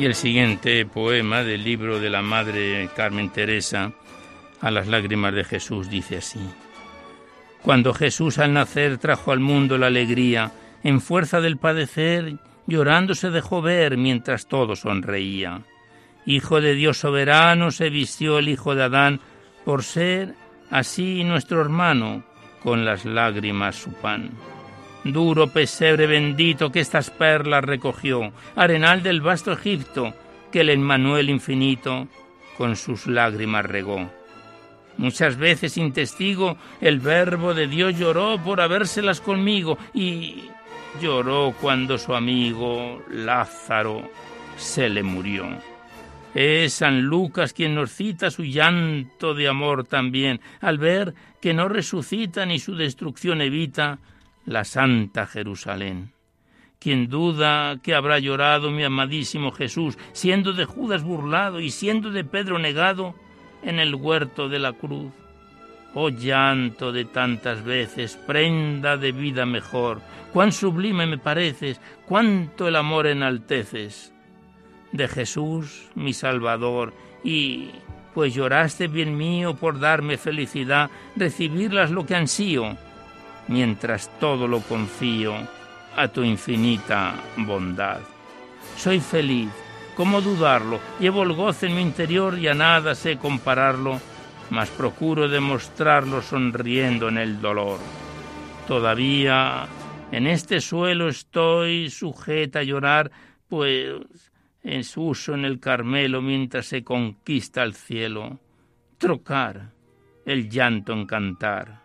Y 0.00 0.06
el 0.06 0.14
siguiente 0.14 0.86
poema 0.86 1.42
del 1.44 1.62
libro 1.62 2.00
de 2.00 2.08
la 2.08 2.22
Madre 2.22 2.88
Carmen 2.96 3.28
Teresa, 3.28 3.92
a 4.62 4.70
las 4.70 4.88
lágrimas 4.88 5.34
de 5.34 5.44
Jesús, 5.44 5.90
dice 5.90 6.16
así. 6.16 6.40
Cuando 7.60 7.92
Jesús 7.92 8.38
al 8.38 8.54
nacer 8.54 8.96
trajo 8.96 9.30
al 9.30 9.40
mundo 9.40 9.76
la 9.76 9.88
alegría, 9.88 10.52
en 10.82 11.02
fuerza 11.02 11.42
del 11.42 11.58
padecer, 11.58 12.36
llorando 12.66 13.14
se 13.14 13.28
dejó 13.28 13.60
ver 13.60 13.98
mientras 13.98 14.46
todo 14.46 14.74
sonreía. 14.74 15.64
Hijo 16.24 16.62
de 16.62 16.74
Dios 16.74 16.96
soberano 16.96 17.70
se 17.70 17.90
vistió 17.90 18.38
el 18.38 18.48
hijo 18.48 18.74
de 18.74 18.84
Adán 18.84 19.20
por 19.66 19.82
ser 19.82 20.34
así 20.70 21.24
nuestro 21.24 21.60
hermano, 21.60 22.24
con 22.62 22.86
las 22.86 23.04
lágrimas 23.04 23.76
su 23.76 23.92
pan 23.92 24.30
duro 25.04 25.48
pesebre 25.48 26.06
bendito 26.06 26.70
que 26.70 26.80
estas 26.80 27.10
perlas 27.10 27.64
recogió, 27.64 28.32
arenal 28.56 29.02
del 29.02 29.20
vasto 29.20 29.52
Egipto, 29.52 30.14
que 30.50 30.60
el 30.60 30.70
Emmanuel 30.70 31.30
infinito 31.30 32.08
con 32.56 32.76
sus 32.76 33.06
lágrimas 33.06 33.64
regó. 33.64 34.10
Muchas 34.96 35.36
veces 35.36 35.72
sin 35.72 35.92
testigo 35.92 36.58
el 36.80 37.00
verbo 37.00 37.54
de 37.54 37.66
Dios 37.66 37.96
lloró 37.98 38.38
por 38.42 38.60
habérselas 38.60 39.20
conmigo 39.20 39.78
y 39.94 40.44
lloró 41.00 41.54
cuando 41.60 41.96
su 41.96 42.14
amigo 42.14 43.02
Lázaro 43.08 44.10
se 44.56 44.88
le 44.90 45.02
murió. 45.02 45.46
Es 46.34 46.74
San 46.74 47.02
Lucas 47.02 47.52
quien 47.52 47.74
nos 47.74 47.92
cita 47.92 48.30
su 48.30 48.44
llanto 48.44 49.34
de 49.34 49.48
amor 49.48 49.84
también, 49.84 50.40
al 50.60 50.78
ver 50.78 51.14
que 51.40 51.54
no 51.54 51.68
resucita 51.68 52.46
ni 52.46 52.58
su 52.58 52.76
destrucción 52.76 53.40
evita, 53.40 53.98
la 54.44 54.64
Santa 54.64 55.26
Jerusalén. 55.26 56.12
Quien 56.78 57.08
duda 57.08 57.78
que 57.82 57.94
habrá 57.94 58.18
llorado 58.18 58.70
mi 58.70 58.84
amadísimo 58.84 59.52
Jesús, 59.52 59.98
siendo 60.12 60.52
de 60.52 60.64
Judas 60.64 61.02
burlado 61.02 61.60
y 61.60 61.70
siendo 61.70 62.10
de 62.10 62.24
Pedro 62.24 62.58
negado 62.58 63.14
en 63.62 63.78
el 63.78 63.94
huerto 63.94 64.48
de 64.48 64.58
la 64.58 64.72
cruz. 64.72 65.12
Oh 65.94 66.08
llanto 66.08 66.92
de 66.92 67.04
tantas 67.04 67.64
veces, 67.64 68.16
prenda 68.16 68.96
de 68.96 69.12
vida 69.12 69.44
mejor, 69.44 70.00
cuán 70.32 70.52
sublime 70.52 71.06
me 71.06 71.18
pareces, 71.18 71.80
cuánto 72.06 72.68
el 72.68 72.76
amor 72.76 73.06
enalteces. 73.06 74.14
De 74.92 75.06
Jesús, 75.06 75.88
mi 75.94 76.12
Salvador, 76.12 76.94
y 77.22 77.70
pues 78.14 78.34
lloraste 78.34 78.88
bien 78.88 79.16
mío 79.16 79.54
por 79.54 79.78
darme 79.78 80.16
felicidad, 80.16 80.90
recibirlas 81.16 81.90
lo 81.90 82.06
que 82.06 82.14
ansío, 82.14 82.76
mientras 83.50 84.08
todo 84.20 84.46
lo 84.46 84.60
confío 84.60 85.34
a 85.96 86.08
tu 86.08 86.22
infinita 86.22 87.14
bondad. 87.36 87.98
Soy 88.76 89.00
feliz, 89.00 89.50
¿cómo 89.96 90.20
dudarlo? 90.20 90.78
Llevo 91.00 91.24
el 91.24 91.32
goce 91.32 91.66
en 91.66 91.74
mi 91.74 91.82
interior 91.82 92.38
y 92.38 92.46
a 92.46 92.54
nada 92.54 92.94
sé 92.94 93.18
compararlo, 93.18 94.00
mas 94.50 94.70
procuro 94.70 95.28
demostrarlo 95.28 96.22
sonriendo 96.22 97.08
en 97.08 97.18
el 97.18 97.40
dolor. 97.40 97.80
Todavía 98.68 99.66
en 100.12 100.28
este 100.28 100.60
suelo 100.60 101.08
estoy 101.08 101.90
sujeta 101.90 102.60
a 102.60 102.62
llorar, 102.62 103.10
pues 103.48 104.00
en 104.62 104.84
su 104.84 105.08
uso 105.08 105.34
en 105.34 105.44
el 105.44 105.58
Carmelo 105.58 106.22
mientras 106.22 106.66
se 106.66 106.84
conquista 106.84 107.64
el 107.64 107.74
cielo. 107.74 108.38
Trocar 108.96 109.72
el 110.24 110.48
llanto 110.48 110.92
en 110.92 111.06
cantar 111.06 111.79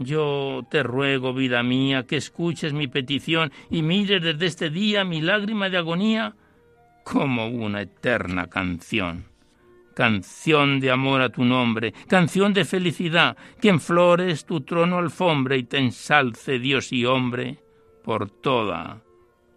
yo 0.00 0.66
te 0.70 0.82
ruego, 0.82 1.34
vida 1.34 1.62
mía, 1.62 2.06
que 2.06 2.16
escuches 2.16 2.72
mi 2.72 2.88
petición 2.88 3.52
y 3.70 3.82
mires 3.82 4.22
desde 4.22 4.46
este 4.46 4.70
día 4.70 5.04
mi 5.04 5.20
lágrima 5.20 5.68
de 5.68 5.76
agonía 5.76 6.34
como 7.04 7.48
una 7.48 7.82
eterna 7.82 8.46
canción. 8.46 9.26
Canción 9.94 10.80
de 10.80 10.90
amor 10.90 11.20
a 11.20 11.28
tu 11.28 11.44
nombre, 11.44 11.92
canción 12.08 12.54
de 12.54 12.64
felicidad, 12.64 13.36
que 13.60 13.68
en 13.68 13.80
flores 13.80 14.46
tu 14.46 14.62
trono 14.62 14.96
alfombre 14.96 15.58
y 15.58 15.64
te 15.64 15.78
ensalce 15.78 16.58
Dios 16.58 16.92
y 16.92 17.04
hombre 17.04 17.58
por 18.02 18.30
toda 18.30 19.02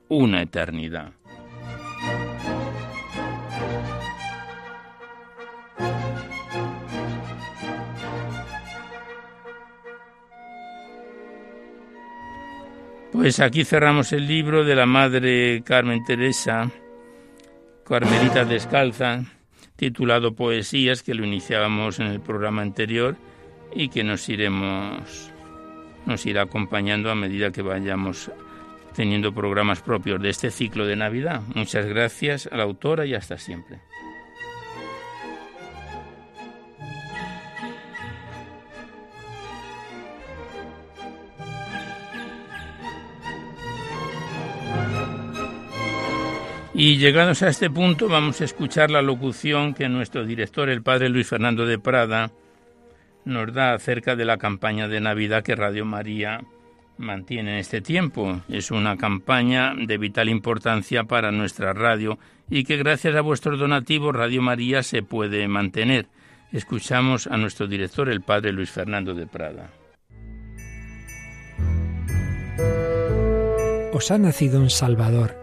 una 0.10 0.42
eternidad. 0.42 1.14
Pues 13.14 13.40
aquí 13.40 13.64
cerramos 13.64 14.12
el 14.12 14.28
libro 14.28 14.66
de 14.66 14.76
la 14.76 14.88
Madre 14.88 15.62
Carmen 15.64 16.04
Teresa, 16.04 16.72
Carmelita 17.86 18.44
Descalza, 18.44 19.24
titulado 19.76 20.34
Poesías, 20.34 21.04
que 21.04 21.14
lo 21.14 21.24
iniciábamos 21.24 22.00
en 22.00 22.08
el 22.08 22.22
programa 22.22 22.64
anterior 22.64 23.16
y 23.76 23.90
que 23.90 24.04
nos 24.04 24.28
iremos 24.30 25.32
nos 26.08 26.26
irá 26.26 26.42
acompañando 26.42 27.12
a 27.12 27.16
medida 27.16 27.52
que 27.52 27.62
vayamos 27.62 28.32
teniendo 28.96 29.32
programas 29.32 29.82
propios 29.82 30.20
de 30.20 30.30
este 30.30 30.50
ciclo 30.50 30.88
de 30.88 30.96
Navidad. 30.96 31.44
Muchas 31.54 31.86
gracias 31.86 32.50
a 32.52 32.58
la 32.58 32.64
autora 32.64 33.06
y 33.06 33.14
hasta 33.14 33.38
siempre. 33.38 33.80
Y 46.76 46.98
llegados 46.98 47.44
a 47.44 47.50
este 47.50 47.70
punto 47.70 48.10
vamos 48.10 48.42
a 48.42 48.46
escuchar 48.46 48.90
la 48.90 49.04
locución 49.04 49.76
que 49.76 49.88
nuestro 49.90 50.26
director, 50.26 50.70
el 50.70 50.82
padre 50.82 51.08
Luis 51.10 51.28
Fernando 51.28 51.68
de 51.68 51.78
Prada, 51.78 52.32
nos 53.26 53.54
da 53.54 53.74
acerca 53.74 54.16
de 54.16 54.26
la 54.26 54.38
campaña 54.38 54.88
de 54.88 55.00
Navidad 55.00 55.44
que 55.44 55.56
Radio 55.56 55.86
María 55.86 56.42
mantiene 56.98 57.54
en 57.54 57.58
este 57.60 57.82
tiempo. 57.82 58.42
Es 58.50 58.72
una 58.72 58.98
campaña 58.98 59.76
de 59.76 60.00
vital 60.00 60.30
importancia 60.30 61.04
para 61.04 61.32
nuestra 61.32 61.74
radio 61.74 62.18
y 62.50 62.64
que 62.64 62.78
gracias 62.78 63.16
a 63.16 63.22
vuestros 63.22 63.60
donativos 63.60 64.16
Radio 64.16 64.42
María 64.42 64.82
se 64.82 65.04
puede 65.04 65.48
mantener. 65.48 66.08
Escuchamos 66.52 67.28
a 67.28 67.38
nuestro 67.38 67.68
director, 67.68 68.10
el 68.10 68.22
padre 68.22 68.52
Luis 68.52 68.72
Fernando 68.72 69.14
de 69.14 69.28
Prada. 69.28 69.70
Os 73.94 74.10
ha 74.10 74.18
nacido 74.18 74.60
un 74.60 74.72
Salvador 74.72 75.43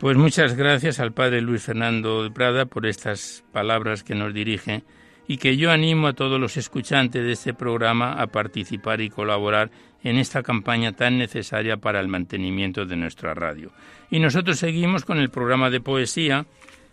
Pues 0.00 0.16
muchas 0.16 0.56
gracias 0.56 0.98
al 0.98 1.12
padre 1.12 1.42
Luis 1.42 1.62
Fernando 1.62 2.22
de 2.22 2.30
Prada 2.30 2.64
por 2.64 2.86
estas 2.86 3.44
palabras 3.52 4.02
que 4.02 4.14
nos 4.14 4.32
dirige 4.32 4.82
y 5.28 5.36
que 5.36 5.58
yo 5.58 5.70
animo 5.70 6.06
a 6.06 6.14
todos 6.14 6.40
los 6.40 6.56
escuchantes 6.56 7.22
de 7.22 7.32
este 7.32 7.52
programa 7.52 8.14
a 8.14 8.28
participar 8.28 9.02
y 9.02 9.10
colaborar 9.10 9.70
en 10.02 10.16
esta 10.16 10.42
campaña 10.42 10.92
tan 10.92 11.18
necesaria 11.18 11.76
para 11.76 12.00
el 12.00 12.08
mantenimiento 12.08 12.86
de 12.86 12.96
nuestra 12.96 13.34
radio. 13.34 13.72
Y 14.10 14.20
nosotros 14.20 14.58
seguimos 14.58 15.04
con 15.04 15.18
el 15.18 15.28
programa 15.28 15.68
de 15.68 15.82
poesía. 15.82 16.46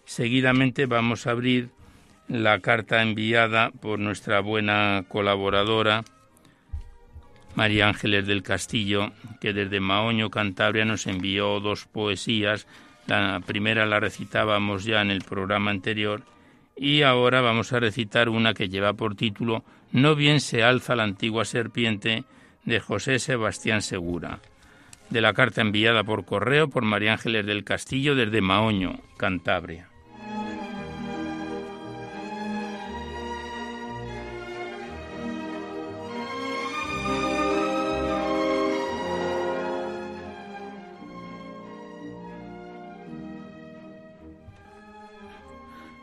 Seguidamente 0.04 0.86
vamos 0.86 1.28
a 1.28 1.32
abrir 1.32 1.70
la 2.28 2.60
carta 2.60 3.02
enviada 3.02 3.72
por 3.72 4.00
nuestra 4.00 4.42
buena 4.42 5.06
colaboradora 5.08 6.04
María 7.56 7.88
Ángeles 7.88 8.28
del 8.28 8.44
Castillo, 8.44 9.14
que 9.40 9.54
desde 9.54 9.80
Maoño, 9.80 10.30
Cantabria, 10.30 10.84
nos 10.84 11.08
envió 11.08 11.62
dos 11.62 11.86
poesías 11.86 12.68
la 13.08 13.40
primera 13.46 13.86
la 13.86 14.00
recitábamos 14.00 14.84
ya 14.84 15.02
en 15.02 15.12
el 15.12 15.22
programa 15.22 15.72
anterior 15.72 16.24
y 16.76 17.02
ahora 17.02 17.42
vamos 17.42 17.74
a 17.74 17.80
recitar 17.80 18.30
una 18.30 18.54
que 18.54 18.70
lleva 18.70 18.94
por 18.94 19.16
título 19.16 19.64
No 19.92 20.16
bien 20.16 20.40
se 20.40 20.64
alza 20.64 20.96
la 20.96 21.04
antigua 21.04 21.46
serpiente 21.46 22.24
de 22.66 22.80
José 22.80 23.20
Sebastián 23.20 23.82
Segura, 23.82 24.40
de 25.10 25.22
la 25.22 25.34
carta 25.34 25.62
enviada 25.62 26.04
por 26.04 26.26
correo 26.26 26.68
por 26.68 26.84
María 26.84 27.14
Ángeles 27.14 27.46
del 27.46 27.64
Castillo 27.64 28.14
desde 28.14 28.42
Maoño, 28.42 29.00
Cantabria. 29.18 29.88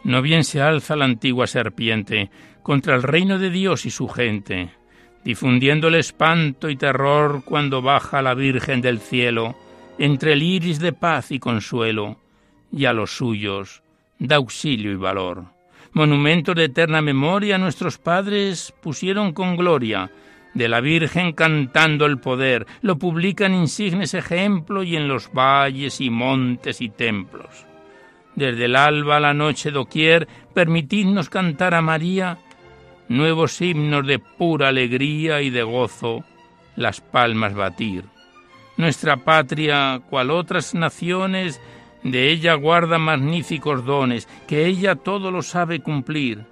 No 0.05 0.21
bien 0.21 0.45
se 0.45 0.61
alza 0.61 0.97
la 0.97 1.07
antigua 1.07 1.47
serpiente 1.47 2.31
contra 2.63 2.95
el 2.95 3.03
reino 3.03 3.39
de 3.39 3.49
Dios 3.49 3.87
y 3.87 3.91
su 3.91 4.07
gente, 4.07 4.69
difundiendo 5.25 5.89
el 5.89 5.95
espanto 5.95 6.69
y 6.69 6.77
terror 6.77 7.43
cuando 7.45 7.81
baja 7.81 8.21
la 8.21 8.35
Virgen 8.35 8.83
del 8.83 9.01
cielo 9.01 9.57
entre 9.99 10.35
el 10.35 10.43
iris 10.43 10.79
de 10.79 10.93
paz 10.93 11.31
y 11.31 11.39
consuelo, 11.39 12.19
y 12.71 12.85
a 12.85 12.93
los 12.93 13.17
suyos 13.17 13.83
da 14.19 14.37
auxilio 14.37 14.93
y 14.93 14.97
valor. 14.97 15.47
Monumentos 15.93 16.55
de 16.55 16.65
eterna 16.65 17.01
memoria 17.01 17.57
nuestros 17.57 17.97
padres 17.97 18.75
pusieron 18.83 19.33
con 19.33 19.57
gloria, 19.57 20.11
de 20.53 20.69
la 20.69 20.81
Virgen 20.81 21.33
cantando 21.33 22.05
el 22.05 22.19
poder, 22.19 22.67
lo 22.83 22.99
publican 22.99 23.55
insignes 23.55 24.13
ejemplo 24.13 24.83
y 24.83 24.97
en 24.97 25.09
los 25.09 25.33
valles 25.33 26.01
y 26.01 26.11
montes 26.11 26.81
y 26.81 26.91
templos 26.91 27.67
desde 28.37 28.67
el 28.67 28.77
alba 28.77 29.17
a 29.17 29.21
la 29.21 29.35
noche 29.35 29.71
doquier, 29.71 30.29
permitidnos 30.53 31.29
cantar 31.31 31.75
a 31.75 31.83
María 31.83 32.39
nuevos 33.09 33.61
himnos 33.61 34.07
de 34.07 34.19
pura 34.19 34.69
alegría 34.69 35.43
y 35.43 35.51
de 35.51 35.63
gozo, 35.63 36.25
las 36.77 37.01
palmas 37.01 37.55
batir. 37.55 38.05
Nuestra 38.77 39.19
patria, 39.19 40.03
cual 40.09 40.31
otras 40.31 40.75
naciones, 40.75 41.61
de 42.03 42.31
ella 42.31 42.55
guarda 42.55 42.99
magníficos 42.99 43.85
dones, 43.85 44.29
que 44.47 44.67
ella 44.67 44.97
todo 44.97 45.31
lo 45.31 45.43
sabe 45.43 45.81
cumplir. 45.81 46.45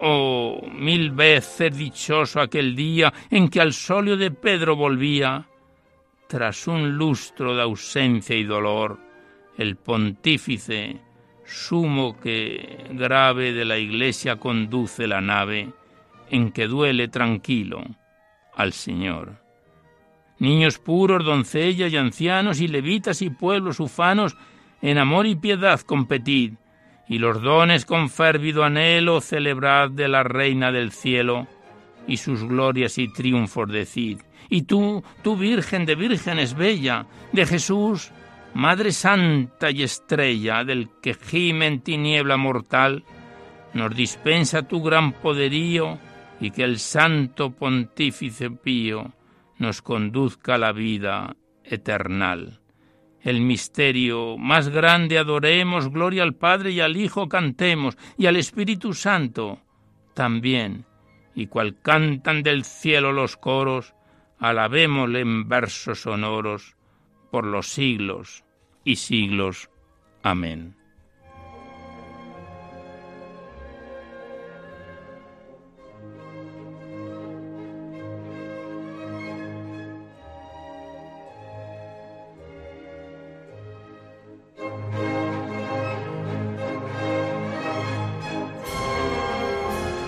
Oh, 0.00 0.60
mil 0.72 1.10
veces 1.10 1.76
dichoso 1.76 2.40
aquel 2.40 2.74
día 2.76 3.12
en 3.30 3.48
que 3.48 3.60
al 3.60 3.72
solio 3.72 4.16
de 4.16 4.30
Pedro 4.30 4.76
volvía, 4.76 5.46
tras 6.28 6.66
un 6.68 6.96
lustro 6.96 7.56
de 7.56 7.62
ausencia 7.62 8.36
y 8.36 8.44
dolor, 8.44 8.98
el 9.56 9.76
pontífice 9.76 11.00
sumo 11.48 12.20
que 12.20 12.84
grave 12.90 13.52
de 13.52 13.64
la 13.64 13.78
iglesia 13.78 14.36
conduce 14.36 15.06
la 15.06 15.20
nave 15.20 15.72
en 16.30 16.52
que 16.52 16.66
duele 16.66 17.08
tranquilo 17.08 17.82
al 18.54 18.72
Señor. 18.74 19.42
Niños 20.38 20.78
puros, 20.78 21.24
doncellas 21.24 21.92
y 21.92 21.96
ancianos 21.96 22.60
y 22.60 22.68
levitas 22.68 23.22
y 23.22 23.30
pueblos 23.30 23.80
ufanos, 23.80 24.36
en 24.82 24.98
amor 24.98 25.26
y 25.26 25.34
piedad 25.36 25.80
competid, 25.80 26.52
y 27.08 27.18
los 27.18 27.40
dones 27.42 27.86
con 27.86 28.10
férvido 28.10 28.62
anhelo 28.62 29.20
celebrad 29.20 29.90
de 29.90 30.06
la 30.06 30.22
Reina 30.22 30.70
del 30.70 30.92
cielo, 30.92 31.48
y 32.06 32.18
sus 32.18 32.44
glorias 32.44 32.98
y 32.98 33.08
triunfos 33.08 33.68
decid. 33.68 34.20
Y 34.50 34.62
tú, 34.62 35.02
tú 35.22 35.36
Virgen 35.36 35.86
de 35.86 35.94
vírgenes 35.94 36.54
bella, 36.54 37.06
de 37.32 37.46
Jesús, 37.46 38.12
Madre 38.54 38.92
Santa 38.92 39.70
y 39.70 39.82
Estrella 39.82 40.64
del 40.64 40.88
que 41.02 41.14
gime 41.14 41.66
en 41.66 41.80
tiniebla 41.80 42.36
mortal, 42.36 43.04
nos 43.74 43.94
dispensa 43.94 44.66
tu 44.66 44.82
gran 44.82 45.12
poderío 45.12 45.98
y 46.40 46.50
que 46.50 46.64
el 46.64 46.78
Santo 46.78 47.50
Pontífice 47.50 48.50
Pío 48.50 49.12
nos 49.58 49.82
conduzca 49.82 50.54
a 50.54 50.58
la 50.58 50.72
vida 50.72 51.36
eternal. 51.62 52.60
el 53.20 53.42
misterio 53.42 54.38
más 54.38 54.70
grande 54.70 55.18
adoremos, 55.18 55.90
gloria 55.90 56.22
al 56.22 56.34
Padre 56.34 56.70
y 56.70 56.80
al 56.80 56.96
Hijo 56.96 57.28
cantemos, 57.28 57.98
y 58.16 58.26
al 58.26 58.36
Espíritu 58.36 58.94
Santo 58.94 59.60
también, 60.14 60.86
y 61.34 61.48
cual 61.48 61.76
cantan 61.82 62.42
del 62.42 62.64
cielo 62.64 63.12
los 63.12 63.36
coros, 63.36 63.94
alabémosle 64.38 65.20
en 65.20 65.48
versos 65.48 66.02
sonoros 66.02 66.77
por 67.30 67.44
los 67.44 67.68
siglos 67.68 68.44
y 68.84 68.96
siglos. 68.96 69.70
Amén. 70.22 70.77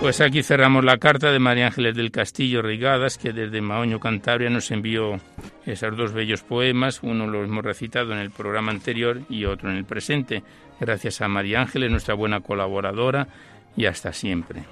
Pues 0.01 0.22
aquí 0.22 0.42
cerramos 0.42 0.82
la 0.82 0.96
carta 0.96 1.30
de 1.30 1.38
María 1.38 1.66
Ángeles 1.66 1.94
del 1.94 2.11
Castillo 2.11 2.62
Rigadas, 2.62 3.18
que 3.18 3.34
desde 3.34 3.61
Maoño, 3.61 4.01
Cantabria, 4.01 4.48
nos 4.48 4.70
envió 4.70 5.20
esos 5.66 5.94
dos 5.94 6.14
bellos 6.14 6.42
poemas. 6.42 7.03
Uno 7.03 7.26
lo 7.26 7.44
hemos 7.44 7.62
recitado 7.62 8.12
en 8.12 8.18
el 8.18 8.30
programa 8.30 8.72
anterior 8.72 9.20
y 9.28 9.44
otro 9.44 9.70
en 9.70 9.76
el 9.76 9.84
presente. 9.84 10.42
Gracias 10.80 11.20
a 11.20 11.28
María 11.28 11.61
Ángeles, 11.61 11.90
nuestra 11.90 12.14
buena 12.14 12.40
colaboradora, 12.40 13.28
y 13.76 13.84
hasta 13.84 14.14
siempre. 14.14 14.64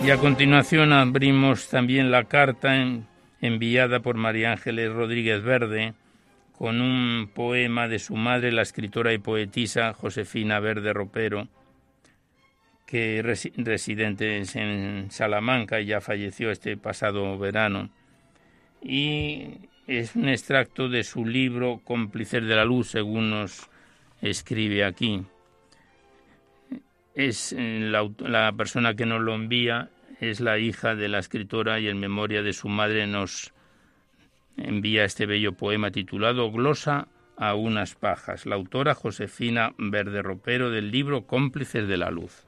Y 0.00 0.10
a 0.10 0.18
continuación 0.18 0.92
abrimos 0.92 1.68
también 1.68 2.10
la 2.10 2.24
carta 2.24 2.76
enviada 3.40 4.00
por 4.00 4.16
María 4.16 4.52
Ángeles 4.52 4.92
Rodríguez 4.92 5.42
Verde 5.42 5.94
con 6.56 6.80
un 6.80 7.28
poema 7.34 7.88
de 7.88 7.98
su 7.98 8.16
madre, 8.16 8.52
la 8.52 8.62
escritora 8.62 9.12
y 9.12 9.18
poetisa 9.18 9.92
Josefina 9.92 10.60
Verde 10.60 10.92
Ropero, 10.92 11.48
que 12.86 13.22
residente 13.22 14.36
en 14.36 15.10
Salamanca 15.10 15.80
y 15.80 15.86
ya 15.86 16.00
falleció 16.00 16.50
este 16.50 16.76
pasado 16.76 17.36
verano. 17.38 17.90
Y 18.82 19.68
es 19.86 20.14
un 20.14 20.28
extracto 20.28 20.88
de 20.88 21.02
su 21.02 21.26
libro 21.26 21.80
Cómplices 21.84 22.44
de 22.44 22.54
la 22.54 22.64
Luz, 22.64 22.88
según 22.88 23.30
nos 23.30 23.68
escribe 24.20 24.84
aquí. 24.84 25.24
Es 27.14 27.52
eh, 27.52 27.80
la, 27.80 28.08
la 28.18 28.52
persona 28.52 28.94
que 28.94 29.06
nos 29.06 29.22
lo 29.22 29.34
envía 29.34 29.90
es 30.20 30.40
la 30.40 30.58
hija 30.58 30.94
de 30.94 31.08
la 31.08 31.18
escritora 31.18 31.80
y 31.80 31.88
en 31.88 31.98
memoria 31.98 32.42
de 32.42 32.52
su 32.52 32.68
madre 32.68 33.06
nos 33.06 33.53
envía 34.56 35.04
este 35.04 35.26
bello 35.26 35.52
poema 35.52 35.90
titulado 35.90 36.50
Glosa 36.50 37.08
a 37.36 37.54
unas 37.54 37.94
pajas, 37.94 38.46
la 38.46 38.54
autora 38.54 38.94
Josefina 38.94 39.74
Verde 39.78 40.22
Ropero 40.22 40.70
del 40.70 40.90
libro 40.90 41.26
Cómplices 41.26 41.88
de 41.88 41.96
la 41.96 42.10
Luz. 42.10 42.46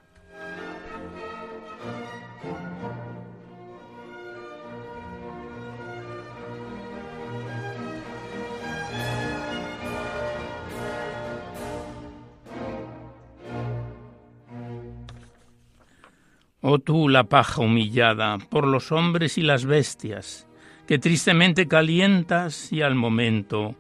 Oh 16.69 16.81
tú, 16.81 17.09
la 17.09 17.29
paja 17.29 17.63
humillada 17.63 18.39
por 18.39 18.67
los 18.67 18.91
hombres 18.91 19.39
y 19.39 19.43
las 19.43 19.67
bestias, 19.67 20.49
que 20.87 20.99
tristemente 20.99 21.67
calientas 21.67 22.73
y 22.73 22.83
al 22.83 22.95
momento 22.95 23.75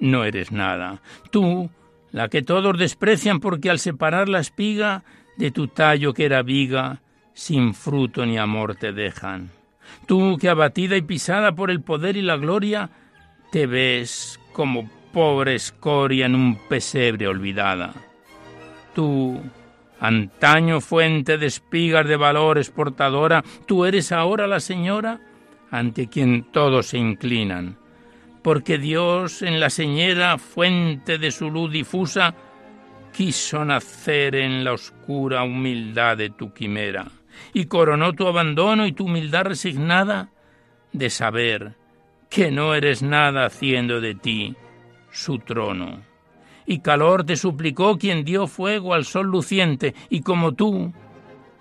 no 0.00 0.24
eres 0.24 0.52
nada. 0.52 1.02
Tú, 1.30 1.70
la 2.12 2.28
que 2.28 2.42
todos 2.42 2.78
desprecian 2.78 3.40
porque 3.40 3.70
al 3.70 3.78
separar 3.78 4.28
la 4.28 4.40
espiga 4.40 5.04
de 5.36 5.50
tu 5.50 5.68
tallo 5.68 6.14
que 6.14 6.24
era 6.24 6.42
viga, 6.42 7.00
sin 7.32 7.74
fruto 7.74 8.24
ni 8.24 8.38
amor 8.38 8.76
te 8.76 8.92
dejan. 8.92 9.50
Tú 10.06 10.38
que 10.40 10.48
abatida 10.48 10.96
y 10.96 11.02
pisada 11.02 11.54
por 11.54 11.70
el 11.70 11.82
poder 11.82 12.16
y 12.16 12.22
la 12.22 12.36
gloria, 12.36 12.90
te 13.50 13.66
ves 13.66 14.40
como 14.52 14.88
pobre 15.12 15.54
escoria 15.54 16.26
en 16.26 16.34
un 16.34 16.56
pesebre 16.68 17.26
olvidada. 17.28 17.94
Tú, 18.94 19.40
antaño 20.00 20.80
fuente 20.80 21.38
de 21.38 21.46
espigas 21.46 22.06
de 22.06 22.16
valores 22.16 22.70
portadora, 22.70 23.44
tú 23.66 23.84
eres 23.84 24.12
ahora 24.12 24.46
la 24.46 24.60
señora 24.60 25.20
ante 25.74 26.06
quien 26.06 26.44
todos 26.52 26.86
se 26.86 26.98
inclinan, 26.98 27.76
porque 28.42 28.78
Dios 28.78 29.42
en 29.42 29.58
la 29.58 29.70
señera, 29.70 30.38
fuente 30.38 31.18
de 31.18 31.32
su 31.32 31.50
luz 31.50 31.72
difusa, 31.72 32.32
quiso 33.12 33.64
nacer 33.64 34.36
en 34.36 34.62
la 34.62 34.72
oscura 34.72 35.42
humildad 35.42 36.16
de 36.16 36.30
tu 36.30 36.52
quimera, 36.52 37.06
y 37.52 37.64
coronó 37.64 38.12
tu 38.12 38.28
abandono 38.28 38.86
y 38.86 38.92
tu 38.92 39.06
humildad 39.06 39.46
resignada 39.46 40.30
de 40.92 41.10
saber 41.10 41.74
que 42.30 42.52
no 42.52 42.76
eres 42.76 43.02
nada 43.02 43.44
haciendo 43.44 44.00
de 44.00 44.14
ti 44.14 44.54
su 45.10 45.40
trono. 45.40 46.02
Y 46.66 46.78
calor 46.82 47.24
te 47.24 47.34
suplicó 47.34 47.98
quien 47.98 48.24
dio 48.24 48.46
fuego 48.46 48.94
al 48.94 49.04
sol 49.04 49.26
luciente, 49.26 49.92
y 50.08 50.20
como 50.20 50.52
tú, 50.52 50.92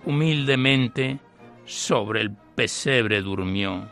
humildemente, 0.05 1.17
sobre 1.65 2.21
el 2.21 2.31
pesebre 2.55 3.23
durmió 3.23 3.89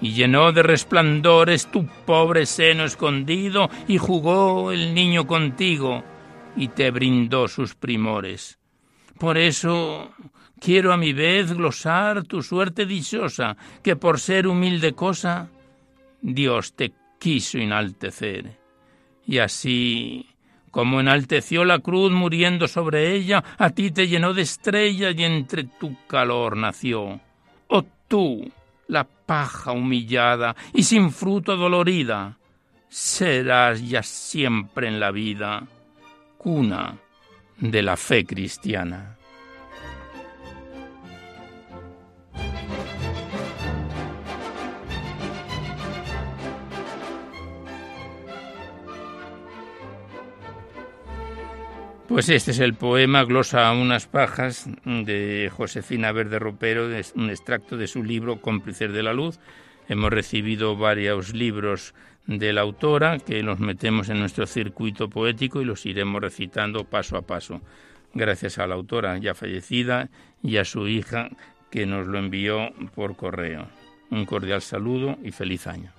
y 0.00 0.12
llenó 0.12 0.52
de 0.52 0.62
resplandores 0.62 1.70
tu 1.70 1.86
pobre 2.06 2.46
seno 2.46 2.84
escondido, 2.84 3.68
y 3.86 3.98
jugó 3.98 4.72
el 4.72 4.94
niño 4.94 5.26
contigo, 5.26 6.02
y 6.56 6.68
te 6.68 6.90
brindó 6.90 7.48
sus 7.48 7.74
primores. 7.74 8.58
Por 9.18 9.36
eso 9.36 10.10
quiero 10.58 10.92
a 10.92 10.96
mi 10.96 11.12
vez 11.12 11.52
glosar 11.52 12.24
tu 12.24 12.42
suerte 12.42 12.86
dichosa, 12.86 13.56
que 13.82 13.96
por 13.96 14.18
ser 14.18 14.46
humilde 14.46 14.92
cosa, 14.92 15.48
Dios 16.22 16.74
te 16.74 16.92
quiso 17.18 17.58
enaltecer. 17.58 18.58
Y 19.26 19.38
así, 19.38 20.26
como 20.70 21.00
enalteció 21.00 21.64
la 21.64 21.80
cruz 21.80 22.12
muriendo 22.12 22.68
sobre 22.68 23.14
ella, 23.14 23.44
a 23.58 23.70
ti 23.70 23.90
te 23.90 24.08
llenó 24.08 24.32
de 24.34 24.42
estrellas 24.42 25.14
y 25.16 25.24
entre 25.24 25.64
tu 25.64 25.96
calor 26.06 26.56
nació. 26.56 27.20
Oh 27.68 27.84
tú, 28.08 28.50
la 28.90 29.04
paja 29.04 29.72
humillada 29.72 30.56
y 30.74 30.82
sin 30.82 31.12
fruto 31.12 31.56
dolorida, 31.56 32.38
serás 32.88 33.88
ya 33.88 34.02
siempre 34.02 34.88
en 34.88 34.98
la 34.98 35.12
vida 35.12 35.66
cuna 36.36 36.96
de 37.58 37.82
la 37.82 37.96
fe 37.96 38.26
cristiana. 38.26 39.16
Pues 52.10 52.28
este 52.28 52.50
es 52.50 52.58
el 52.58 52.74
poema 52.74 53.22
Glosa 53.22 53.68
a 53.68 53.72
unas 53.72 54.08
pajas 54.08 54.68
de 54.84 55.48
Josefina 55.56 56.10
Verde 56.10 56.40
Ropero, 56.40 56.88
un 57.14 57.30
extracto 57.30 57.76
de 57.76 57.86
su 57.86 58.02
libro 58.02 58.40
Cómplices 58.40 58.92
de 58.92 59.04
la 59.04 59.12
Luz. 59.12 59.38
Hemos 59.88 60.10
recibido 60.10 60.76
varios 60.76 61.34
libros 61.34 61.94
de 62.26 62.52
la 62.52 62.62
autora 62.62 63.20
que 63.20 63.44
los 63.44 63.60
metemos 63.60 64.08
en 64.08 64.18
nuestro 64.18 64.48
circuito 64.48 65.08
poético 65.08 65.62
y 65.62 65.64
los 65.64 65.86
iremos 65.86 66.20
recitando 66.20 66.82
paso 66.82 67.16
a 67.16 67.22
paso. 67.22 67.60
Gracias 68.12 68.58
a 68.58 68.66
la 68.66 68.74
autora 68.74 69.16
ya 69.18 69.36
fallecida 69.36 70.10
y 70.42 70.56
a 70.56 70.64
su 70.64 70.88
hija 70.88 71.28
que 71.70 71.86
nos 71.86 72.08
lo 72.08 72.18
envió 72.18 72.72
por 72.92 73.14
correo. 73.14 73.68
Un 74.10 74.26
cordial 74.26 74.62
saludo 74.62 75.16
y 75.22 75.30
feliz 75.30 75.68
año. 75.68 75.92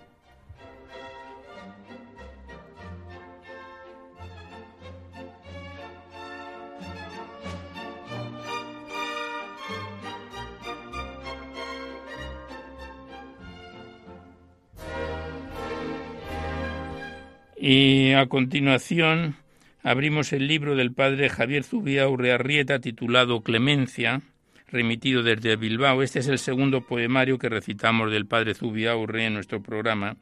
Y 17.63 18.13
a 18.13 18.25
continuación 18.25 19.35
abrimos 19.83 20.33
el 20.33 20.47
libro 20.47 20.75
del 20.75 20.93
padre 20.93 21.29
Javier 21.29 21.63
Zubia 21.63 22.09
Urrearrieta 22.09 22.79
titulado 22.79 23.41
Clemencia, 23.41 24.23
remitido 24.71 25.21
desde 25.21 25.57
Bilbao. 25.57 26.01
Este 26.01 26.17
es 26.17 26.27
el 26.27 26.39
segundo 26.39 26.81
poemario 26.81 27.37
que 27.37 27.49
recitamos 27.49 28.09
del 28.09 28.25
padre 28.25 28.55
Zubia 28.55 28.95
Urre 28.95 29.27
en 29.27 29.35
nuestro 29.35 29.61
programa. 29.61 30.17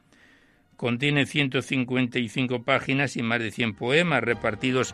Contiene 0.76 1.26
155 1.26 2.64
páginas 2.64 3.16
y 3.16 3.24
más 3.24 3.40
de 3.40 3.52
100 3.52 3.74
poemas 3.76 4.22
repartidos 4.22 4.94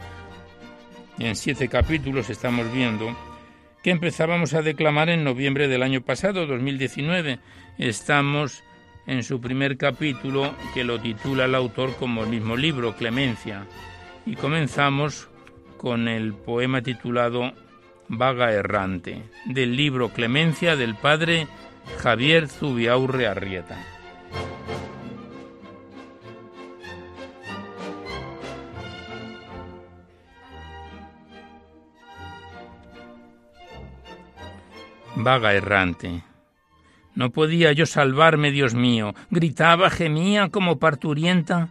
en 1.17 1.35
siete 1.35 1.67
capítulos, 1.67 2.29
estamos 2.29 2.71
viendo, 2.71 3.17
que 3.81 3.89
empezábamos 3.89 4.53
a 4.53 4.61
declamar 4.61 5.09
en 5.09 5.23
noviembre 5.23 5.67
del 5.67 5.81
año 5.81 6.01
pasado, 6.01 6.45
2019. 6.45 7.39
Estamos 7.79 8.63
en 9.07 9.23
su 9.23 9.39
primer 9.39 9.77
capítulo 9.77 10.53
que 10.73 10.83
lo 10.83 10.99
titula 10.99 11.45
el 11.45 11.55
autor 11.55 11.95
como 11.95 12.23
el 12.23 12.29
mismo 12.29 12.57
libro, 12.57 12.95
Clemencia. 12.95 13.65
Y 14.25 14.35
comenzamos 14.35 15.29
con 15.77 16.07
el 16.07 16.33
poema 16.33 16.81
titulado 16.81 17.53
Vaga 18.07 18.51
Errante, 18.51 19.23
del 19.45 19.75
libro 19.75 20.09
Clemencia 20.09 20.75
del 20.75 20.95
padre 20.95 21.47
Javier 21.99 22.47
Zubiaurre 22.47 23.27
Arrieta. 23.27 23.77
Vaga 35.17 35.53
errante. 35.53 36.21
No 37.15 37.31
podía 37.31 37.71
yo 37.71 37.85
salvarme, 37.85 38.51
Dios 38.51 38.73
mío. 38.73 39.13
Gritaba, 39.31 39.89
gemía 39.89 40.49
como 40.49 40.79
parturienta, 40.79 41.69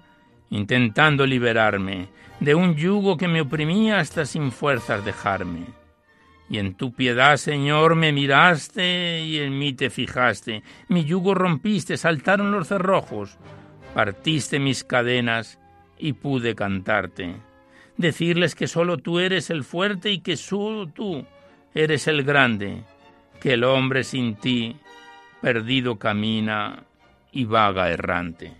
intentando 0.50 1.26
liberarme 1.26 2.08
de 2.40 2.54
un 2.54 2.74
yugo 2.74 3.16
que 3.16 3.28
me 3.28 3.40
oprimía 3.40 4.00
hasta 4.00 4.26
sin 4.26 4.52
fuerzas 4.52 5.04
dejarme. 5.04 5.66
Y 6.48 6.58
en 6.58 6.74
tu 6.74 6.92
piedad, 6.92 7.36
Señor, 7.36 7.94
me 7.94 8.12
miraste 8.12 9.22
y 9.24 9.38
en 9.38 9.58
mí 9.58 9.72
te 9.72 9.90
fijaste. 9.90 10.62
Mi 10.88 11.04
yugo 11.04 11.34
rompiste, 11.34 11.96
saltaron 11.96 12.50
los 12.50 12.68
cerrojos, 12.68 13.38
partiste 13.94 14.58
mis 14.58 14.84
cadenas 14.84 15.58
y 15.98 16.12
pude 16.12 16.54
cantarte. 16.54 17.36
Decirles 17.96 18.54
que 18.54 18.66
solo 18.66 18.98
tú 18.98 19.20
eres 19.20 19.50
el 19.50 19.64
fuerte 19.64 20.10
y 20.10 20.20
que 20.20 20.36
solo 20.36 20.88
tú 20.88 21.24
eres 21.74 22.08
el 22.08 22.24
grande, 22.24 22.82
que 23.40 23.54
el 23.54 23.64
hombre 23.64 24.04
sin 24.04 24.34
ti 24.34 24.76
perdido 25.44 25.98
camina 25.98 26.84
y 27.30 27.44
vaga 27.44 27.90
errante. 27.90 28.50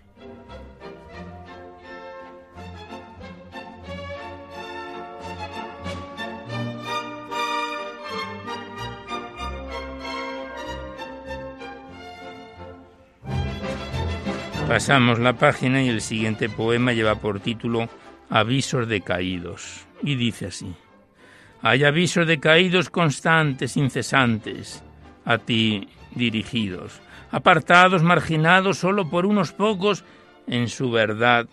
Pasamos 14.67 15.17
la 15.17 15.33
página 15.33 15.81
y 15.81 15.89
el 15.89 16.01
siguiente 16.01 16.49
poema 16.49 16.93
lleva 16.93 17.15
por 17.15 17.39
título 17.39 17.89
Avisos 18.29 18.87
de 18.87 19.01
caídos 19.01 19.87
y 20.03 20.13
dice 20.13 20.45
así. 20.45 20.71
Hay 21.63 21.83
avisos 21.83 22.27
de 22.27 22.39
caídos 22.39 22.91
constantes, 22.91 23.75
incesantes, 23.75 24.83
a 25.25 25.39
ti 25.39 25.87
dirigidos, 26.15 27.01
apartados, 27.31 28.03
marginados 28.03 28.77
solo 28.77 29.09
por 29.09 29.25
unos 29.25 29.51
pocos, 29.51 30.03
en 30.47 30.69
su 30.69 30.91
verdad 30.91 31.47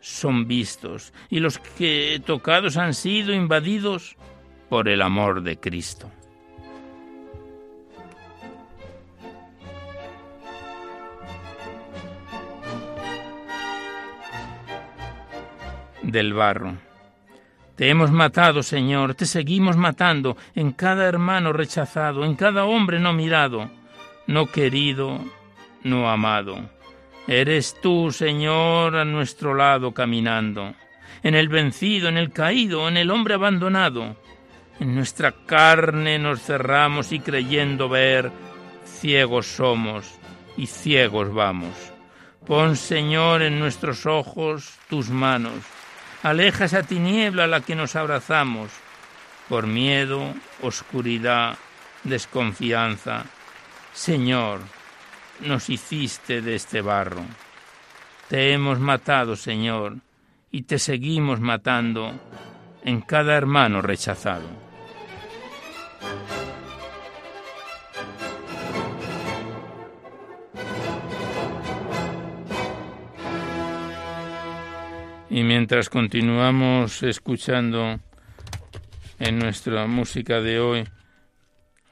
son 0.00 0.46
vistos, 0.46 1.12
y 1.30 1.40
los 1.40 1.58
que 1.58 2.22
tocados 2.24 2.76
han 2.76 2.94
sido 2.94 3.32
invadidos 3.32 4.16
por 4.68 4.88
el 4.88 5.02
amor 5.02 5.42
de 5.42 5.58
Cristo. 5.58 6.10
del 16.02 16.32
barro. 16.32 16.76
Te 17.76 17.88
hemos 17.88 18.12
matado, 18.12 18.62
Señor, 18.62 19.14
te 19.14 19.26
seguimos 19.26 19.76
matando 19.76 20.36
en 20.54 20.70
cada 20.72 21.06
hermano 21.06 21.52
rechazado, 21.52 22.24
en 22.24 22.36
cada 22.36 22.66
hombre 22.66 23.00
no 23.00 23.12
mirado, 23.12 23.68
no 24.26 24.46
querido, 24.46 25.20
no 25.82 26.08
amado. 26.10 26.70
Eres 27.26 27.80
tú, 27.80 28.12
Señor, 28.12 28.96
a 28.96 29.04
nuestro 29.04 29.54
lado 29.54 29.92
caminando, 29.92 30.74
en 31.22 31.34
el 31.34 31.48
vencido, 31.48 32.08
en 32.08 32.18
el 32.18 32.32
caído, 32.32 32.88
en 32.88 32.96
el 32.96 33.10
hombre 33.10 33.34
abandonado. 33.34 34.16
En 34.80 34.94
nuestra 34.94 35.32
carne 35.32 36.18
nos 36.18 36.42
cerramos 36.42 37.12
y 37.12 37.20
creyendo 37.20 37.88
ver, 37.88 38.30
ciegos 38.84 39.46
somos 39.46 40.18
y 40.56 40.66
ciegos 40.66 41.32
vamos. 41.32 41.74
Pon, 42.46 42.76
Señor, 42.76 43.42
en 43.42 43.58
nuestros 43.58 44.04
ojos 44.04 44.78
tus 44.88 45.08
manos 45.08 45.54
Aleja 46.24 46.64
esa 46.64 46.82
tiniebla 46.82 47.44
a 47.44 47.46
la 47.46 47.60
que 47.60 47.74
nos 47.74 47.96
abrazamos 47.96 48.70
por 49.46 49.66
miedo, 49.66 50.32
oscuridad, 50.62 51.58
desconfianza. 52.02 53.26
Señor, 53.94 54.60
nos 55.40 55.70
hiciste 55.70 56.42
de 56.42 56.56
este 56.56 56.80
barro. 56.80 57.22
Te 58.28 58.52
hemos 58.52 58.80
matado, 58.80 59.36
Señor, 59.36 59.98
y 60.50 60.62
te 60.62 60.80
seguimos 60.80 61.38
matando 61.38 62.12
en 62.82 63.00
cada 63.02 63.36
hermano 63.36 63.82
rechazado. 63.82 64.48
Y 75.30 75.44
mientras 75.44 75.88
continuamos 75.88 77.04
escuchando 77.04 78.00
en 79.20 79.38
nuestra 79.38 79.86
música 79.86 80.40
de 80.40 80.58
hoy 80.58 80.84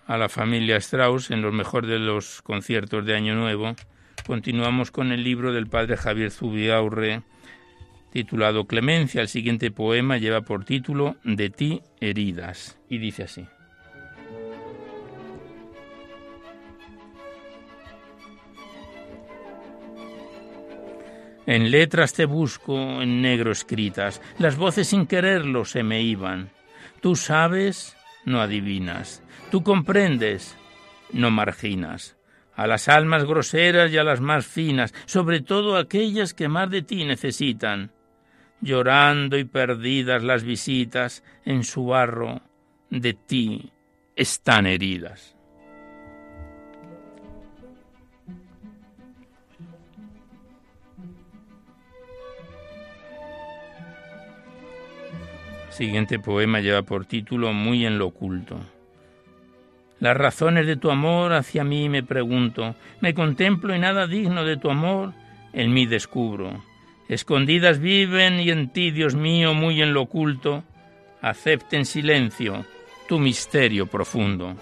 a 0.07 0.17
la 0.17 0.29
familia 0.29 0.77
Strauss 0.77 1.31
en 1.31 1.43
los 1.43 1.53
mejores 1.53 1.91
de 1.91 1.99
los 1.99 2.43
conciertos 2.43 3.05
de 3.07 3.15
Año 3.15 3.35
Nuevo, 3.35 3.75
continuamos 4.27 4.91
con 4.91 5.13
el 5.13 5.23
libro 5.25 5.53
del 5.53 5.67
padre 5.67 5.97
Javier 5.97 6.31
Zubiaurre 6.31 7.23
titulado 8.13 8.67
Clemencia. 8.67 9.23
El 9.23 9.29
siguiente 9.29 9.71
poema 9.71 10.19
lleva 10.19 10.43
por 10.43 10.65
título 10.65 11.17
De 11.25 11.51
ti 11.51 11.81
heridas 12.01 12.79
y 12.89 12.99
dice 12.99 13.25
así. 13.25 13.47
En 21.45 21.73
letras 21.73 22.13
te 22.13 22.25
busco, 22.25 23.03
en 23.03 23.21
negro 23.21 23.51
escritas, 23.51 24.23
las 24.39 24.57
voces 24.57 24.89
sin 24.89 25.07
quererlo 25.07 25.65
se 25.65 25.83
me 25.83 26.01
iban. 26.01 26.51
Tú 27.01 27.17
sabes, 27.17 27.97
no 28.25 28.41
adivinas. 28.41 29.22
Tú 29.53 29.63
comprendes, 29.63 30.57
no 31.13 31.31
marginas. 31.31 32.17
A 32.57 32.67
las 32.67 32.89
almas 32.89 33.27
groseras 33.27 33.93
y 33.93 33.99
a 33.99 34.03
las 34.03 34.19
más 34.19 34.47
finas, 34.47 34.95
sobre 35.05 35.43
todo 35.43 35.77
aquellas 35.77 36.33
que 36.33 36.49
más 36.49 36.71
de 36.71 36.81
ti 36.81 37.05
necesitan. 37.05 37.93
Llorando 38.63 39.37
y 39.37 39.45
perdidas 39.45 40.23
las 40.23 40.43
visitas 40.43 41.23
en 41.45 41.65
su 41.65 41.85
barro, 41.85 42.41
de 42.89 43.13
ti 43.13 43.71
están 44.17 44.65
heridas. 44.65 45.37
Siguiente 55.69 56.19
poema 56.19 56.61
lleva 56.61 56.81
por 56.85 57.05
título 57.05 57.53
Muy 57.53 57.85
en 57.85 57.99
lo 57.99 58.07
oculto. 58.07 58.59
Las 60.03 60.17
razones 60.17 60.67
de 60.67 60.75
tu 60.75 60.91
amor 60.91 61.33
hacia 61.33 61.63
mí 61.63 61.89
me 61.89 62.03
pregunto, 62.03 62.75
me 63.01 63.15
contemplo 63.15 63.73
y 63.73 63.79
nada 63.79 64.09
digno 64.09 64.45
de 64.45 64.57
tu 64.57 64.69
amor 64.69 65.13
en 65.53 65.73
mí 65.73 65.87
descubro. 65.87 66.65
Escondidas 67.09 67.79
viven 67.79 68.41
y 68.41 68.51
en 68.51 68.71
ti, 68.71 68.91
Dios 68.91 69.15
mío, 69.15 69.55
muy 69.55 69.81
en 69.81 69.95
lo 69.95 70.03
oculto, 70.03 70.65
acepte 71.21 71.77
en 71.77 71.85
silencio 71.85 72.67
tu 73.07 73.21
misterio 73.21 73.87
profundo. 73.87 74.57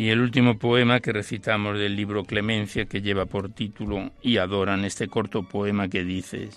Y 0.00 0.08
el 0.08 0.22
último 0.22 0.58
poema 0.58 1.00
que 1.00 1.12
recitamos 1.12 1.78
del 1.78 1.94
libro 1.94 2.24
Clemencia, 2.24 2.86
que 2.86 3.02
lleva 3.02 3.26
por 3.26 3.52
título 3.52 4.12
Y 4.22 4.38
adoran 4.38 4.86
este 4.86 5.08
corto 5.08 5.42
poema 5.42 5.88
que 5.88 6.04
dice, 6.04 6.48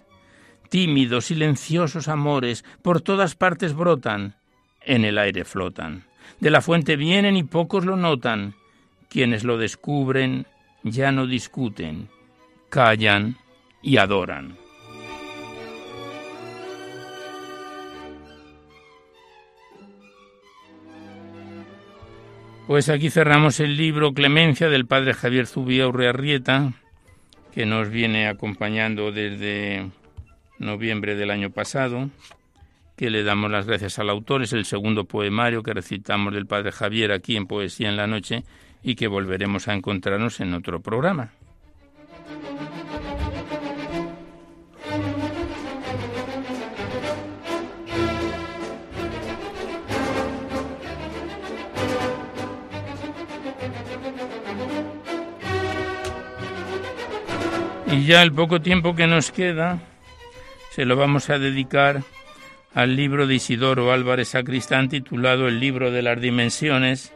Tímidos, 0.70 1.26
silenciosos 1.26 2.08
amores, 2.08 2.64
por 2.82 3.02
todas 3.02 3.36
partes 3.36 3.74
brotan, 3.74 4.38
en 4.80 5.04
el 5.04 5.18
aire 5.18 5.44
flotan. 5.44 6.06
De 6.40 6.52
la 6.52 6.62
fuente 6.62 6.96
vienen 6.96 7.36
y 7.36 7.44
pocos 7.44 7.84
lo 7.84 7.98
notan. 7.98 8.56
Quienes 9.10 9.44
lo 9.44 9.58
descubren 9.58 10.46
ya 10.84 11.12
no 11.12 11.28
discuten, 11.28 12.08
callan 12.70 13.36
y 13.82 13.98
adoran. 13.98 14.63
Pues 22.68 22.88
aquí 22.88 23.10
cerramos 23.10 23.60
el 23.60 23.76
libro 23.76 24.14
Clemencia 24.14 24.70
del 24.70 24.86
padre 24.86 25.14
Javier 25.14 25.48
Zubia 25.48 25.86
Urrearrieta, 25.86 26.72
que 27.54 27.66
nos 27.66 27.90
viene 27.90 28.30
acompañando 28.30 29.12
desde 29.12 29.92
noviembre 30.60 31.16
del 31.16 31.30
año 31.30 31.50
pasado, 31.50 32.10
que 32.96 33.10
le 33.10 33.24
damos 33.24 33.52
las 33.52 33.68
gracias 33.68 34.00
al 34.00 34.10
autor, 34.10 34.44
es 34.44 34.54
el 34.54 34.64
segundo 34.64 35.04
poemario 35.04 35.62
que 35.62 35.74
recitamos 35.74 36.34
del 36.34 36.46
padre 36.46 36.72
Javier 36.72 37.12
aquí 37.12 37.36
en 37.36 37.48
Poesía 37.48 37.90
en 37.90 37.98
la 37.98 38.08
Noche 38.08 38.46
y 38.82 38.96
que 38.96 39.08
volveremos 39.08 39.68
a 39.68 39.74
encontrarnos 39.74 40.40
en 40.40 40.54
otro 40.54 40.82
programa. 40.82 41.32
Y 57.94 58.06
ya 58.08 58.24
el 58.24 58.32
poco 58.32 58.60
tiempo 58.60 58.96
que 58.96 59.06
nos 59.06 59.32
queda 59.32 59.80
se 60.72 60.84
lo 60.84 60.96
vamos 60.96 61.30
a 61.30 61.38
dedicar 61.38 62.02
al 62.74 62.96
libro 62.96 63.28
de 63.28 63.36
Isidoro 63.36 63.92
Álvarez 63.92 64.30
Sacristán 64.30 64.90
titulado 64.90 65.48
El 65.48 65.60
libro 65.60 65.92
de 65.92 66.02
las 66.02 66.20
dimensiones, 66.20 67.14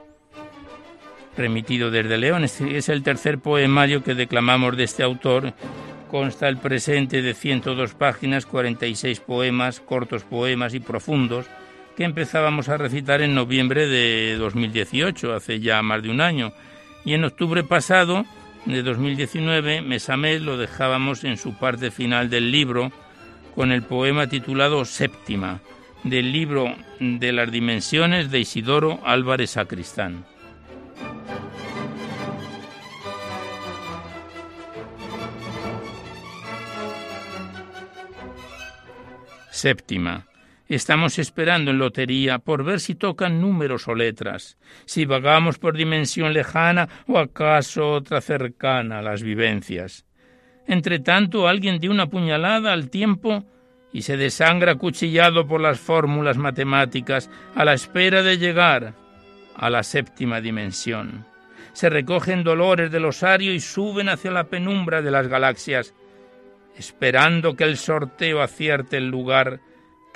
remitido 1.36 1.90
desde 1.90 2.20
León. 2.20 2.44
Este 2.44 2.78
es 2.78 2.90
el 2.90 3.02
tercer 3.02 3.40
poemario 3.40 4.04
que 4.04 4.14
declamamos 4.14 4.78
de 4.78 4.84
este 4.84 5.02
autor. 5.02 5.56
Consta 6.12 6.48
el 6.48 6.58
presente 6.58 7.24
de 7.24 7.34
102 7.34 7.96
páginas, 7.96 8.46
46 8.46 9.20
poemas, 9.22 9.80
cortos 9.80 10.24
poemas 10.26 10.76
y 10.76 10.80
profundos, 10.80 11.48
que 11.96 12.04
empezábamos 12.04 12.70
a 12.70 12.78
recitar 12.78 13.24
en 13.24 13.34
noviembre 13.34 13.88
de 13.88 14.36
2018, 14.38 15.34
hace 15.34 15.60
ya 15.60 15.82
más 15.82 16.04
de 16.04 16.12
un 16.12 16.22
año. 16.22 16.54
Y 17.04 17.16
en 17.16 17.24
octubre 17.24 17.64
pasado 17.64 18.26
de 18.68 18.84
2019, 18.84 19.82
mes 19.82 20.10
a 20.10 20.18
mes, 20.18 20.42
lo 20.42 20.58
dejábamos 20.58 21.24
en 21.24 21.38
su 21.38 21.58
parte 21.58 21.90
final 21.90 22.30
del 22.30 22.52
libro 22.52 22.92
con 23.56 23.72
el 23.72 23.82
poema 23.82 24.28
titulado 24.28 24.84
Séptima, 24.84 25.62
del 26.04 26.34
libro 26.34 26.76
de 27.00 27.32
las 27.32 27.50
dimensiones 27.50 28.30
de 28.30 28.40
Isidoro 28.40 29.00
Álvarez 29.06 29.52
Sacristán. 29.52 30.26
Séptima. 39.50 40.28
Estamos 40.68 41.18
esperando 41.18 41.72
en 41.72 41.78
lotería 41.78 42.40
por 42.40 42.66
ver 42.66 42.82
si 42.82 42.96
tocan 42.96 43.40
números 43.40 43.88
o 43.88 43.96
letras, 43.96 44.58
si 44.86 45.06
vagamos 45.06 45.60
por 45.60 45.78
dimensión 45.78 46.34
lejana 46.34 46.90
o 47.08 47.18
acaso 47.18 47.92
otra 47.94 48.20
cercana 48.20 49.00
a 49.00 49.02
las 49.02 49.24
vivencias. 49.24 50.06
Entre 50.68 51.00
tanto, 51.00 51.48
alguien 51.48 51.80
dio 51.80 51.90
una 51.90 52.08
puñalada 52.08 52.74
al 52.74 52.90
tiempo 52.90 53.46
y 53.94 54.02
se 54.02 54.18
desangra 54.18 54.76
cuchillado 54.76 55.48
por 55.48 55.62
las 55.62 55.80
fórmulas 55.80 56.38
matemáticas 56.38 57.30
a 57.56 57.64
la 57.64 57.74
espera 57.74 58.22
de 58.22 58.38
llegar 58.38 58.94
a 59.56 59.70
la 59.70 59.84
séptima 59.84 60.42
dimensión. 60.42 61.26
Se 61.72 61.90
recogen 61.90 62.44
dolores 62.44 62.92
del 62.92 63.06
osario 63.06 63.54
y 63.54 63.62
suben 63.62 64.10
hacia 64.10 64.32
la 64.32 64.46
penumbra 64.46 65.02
de 65.02 65.12
las 65.12 65.30
galaxias, 65.30 65.94
esperando 66.78 67.56
que 67.56 67.64
el 67.64 67.78
sorteo 67.78 68.42
acierte 68.42 68.98
el 68.98 69.08
lugar 69.08 69.62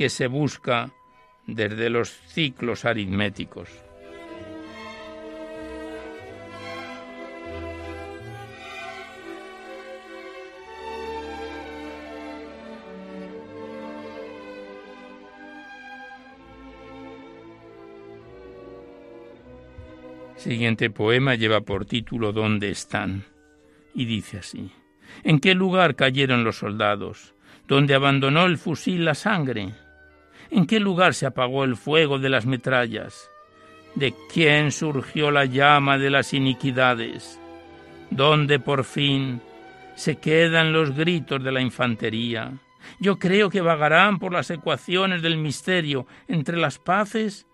que 0.01 0.09
se 0.09 0.25
busca 0.25 0.89
desde 1.45 1.91
los 1.91 2.09
ciclos 2.09 2.85
aritméticos. 2.85 3.69
Siguiente 20.35 20.89
poema 20.89 21.35
lleva 21.35 21.61
por 21.61 21.85
título 21.85 22.31
¿Dónde 22.31 22.71
están? 22.71 23.25
y 23.93 24.05
dice 24.05 24.39
así. 24.39 24.71
¿En 25.23 25.39
qué 25.39 25.53
lugar 25.53 25.95
cayeron 25.95 26.43
los 26.43 26.57
soldados? 26.57 27.35
¿Dónde 27.67 27.93
abandonó 27.93 28.47
el 28.47 28.57
fusil 28.57 29.05
la 29.05 29.13
sangre? 29.13 29.75
¿En 30.51 30.65
qué 30.65 30.81
lugar 30.81 31.13
se 31.13 31.25
apagó 31.25 31.63
el 31.63 31.77
fuego 31.77 32.19
de 32.19 32.29
las 32.29 32.45
metrallas? 32.45 33.31
¿De 33.95 34.13
quién 34.31 34.71
surgió 34.71 35.31
la 35.31 35.45
llama 35.45 35.97
de 35.97 36.09
las 36.09 36.33
iniquidades? 36.33 37.39
¿Dónde 38.09 38.59
por 38.59 38.83
fin 38.83 39.41
se 39.95 40.17
quedan 40.17 40.73
los 40.73 40.93
gritos 40.93 41.41
de 41.41 41.51
la 41.53 41.61
infantería? 41.61 42.51
Yo 42.99 43.17
creo 43.17 43.49
que 43.49 43.61
vagarán 43.61 44.19
por 44.19 44.33
las 44.33 44.49
ecuaciones 44.49 45.21
del 45.21 45.37
misterio 45.37 46.05
entre 46.27 46.57
las 46.57 46.79
paces 46.79 47.47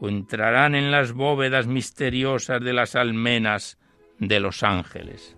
o 0.00 0.08
entrarán 0.08 0.74
en 0.74 0.90
las 0.90 1.12
bóvedas 1.12 1.66
misteriosas 1.66 2.62
de 2.62 2.72
las 2.72 2.96
almenas 2.96 3.78
de 4.18 4.40
los 4.40 4.62
ángeles. 4.62 5.37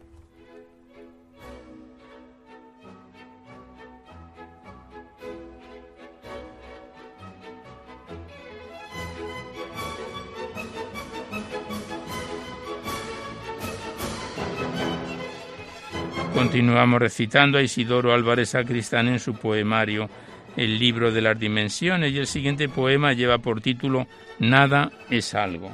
Continuamos 16.51 16.99
recitando 16.99 17.59
a 17.59 17.63
Isidoro 17.63 18.13
Álvarez 18.13 18.49
Sacristán 18.49 19.07
en 19.07 19.21
su 19.21 19.35
poemario 19.35 20.11
El 20.57 20.81
libro 20.81 21.13
de 21.13 21.21
las 21.21 21.39
dimensiones 21.39 22.13
y 22.13 22.19
el 22.19 22.27
siguiente 22.27 22.69
poema 22.69 23.13
lleva 23.13 23.39
por 23.39 23.61
título 23.61 24.09
Nada 24.41 24.91
es 25.11 25.37
algo. 25.37 25.71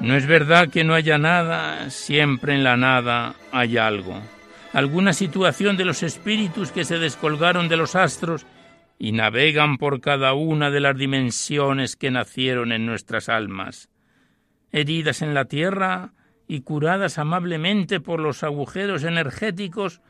No 0.00 0.16
es 0.16 0.26
verdad 0.26 0.70
que 0.70 0.84
no 0.84 0.94
haya 0.94 1.18
nada, 1.18 1.90
siempre 1.90 2.54
en 2.54 2.64
la 2.64 2.78
nada 2.78 3.34
hay 3.52 3.76
algo. 3.76 4.22
Alguna 4.72 5.12
situación 5.12 5.76
de 5.76 5.84
los 5.84 6.02
espíritus 6.02 6.72
que 6.72 6.86
se 6.86 6.98
descolgaron 6.98 7.68
de 7.68 7.76
los 7.76 7.94
astros 7.94 8.46
y 8.98 9.12
navegan 9.12 9.76
por 9.76 10.00
cada 10.00 10.32
una 10.32 10.70
de 10.70 10.80
las 10.80 10.96
dimensiones 10.96 11.94
que 11.94 12.10
nacieron 12.10 12.72
en 12.72 12.86
nuestras 12.86 13.28
almas 13.28 13.90
heridas 14.74 15.22
en 15.22 15.34
la 15.34 15.44
tierra 15.44 16.10
y 16.48 16.62
curadas 16.62 17.18
amablemente 17.18 18.00
por 18.00 18.18
los 18.18 18.42
agujeros 18.42 19.04
energéticos, 19.04 20.00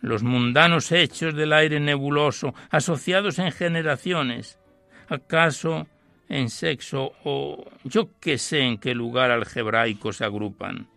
los 0.00 0.22
mundanos 0.22 0.90
hechos 0.92 1.34
del 1.34 1.52
aire 1.52 1.78
nebuloso, 1.78 2.54
asociados 2.70 3.38
en 3.38 3.52
generaciones, 3.52 4.58
acaso 5.08 5.86
en 6.30 6.48
sexo 6.48 7.12
o 7.24 7.66
yo 7.84 8.08
qué 8.18 8.38
sé 8.38 8.60
en 8.60 8.78
qué 8.78 8.94
lugar 8.94 9.30
algebraico 9.30 10.12
se 10.14 10.24
agrupan. 10.24 10.88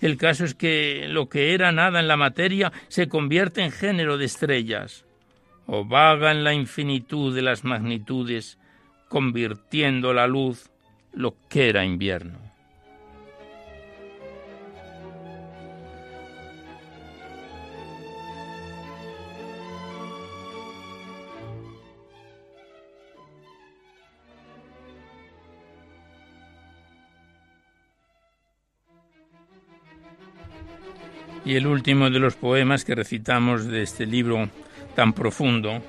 El 0.00 0.16
caso 0.16 0.44
es 0.44 0.54
que 0.54 1.06
lo 1.08 1.28
que 1.28 1.54
era 1.54 1.72
nada 1.72 1.98
en 1.98 2.06
la 2.06 2.16
materia 2.16 2.72
se 2.86 3.08
convierte 3.08 3.62
en 3.64 3.72
género 3.72 4.16
de 4.16 4.26
estrellas, 4.26 5.04
o 5.66 5.84
vaga 5.84 6.30
en 6.30 6.44
la 6.44 6.54
infinitud 6.54 7.34
de 7.34 7.42
las 7.42 7.64
magnitudes, 7.64 8.60
convirtiendo 9.08 10.12
la 10.14 10.28
luz 10.28 10.70
lo 11.12 11.34
que 11.48 11.68
era 11.68 11.84
invierno. 11.84 12.49
Y 31.44 31.56
el 31.56 31.66
último 31.66 32.10
de 32.10 32.18
los 32.18 32.36
poemas 32.36 32.84
que 32.84 32.94
recitamos 32.94 33.66
de 33.66 33.82
este 33.82 34.06
libro 34.06 34.48
tan 34.94 35.12
profundo, 35.12 35.82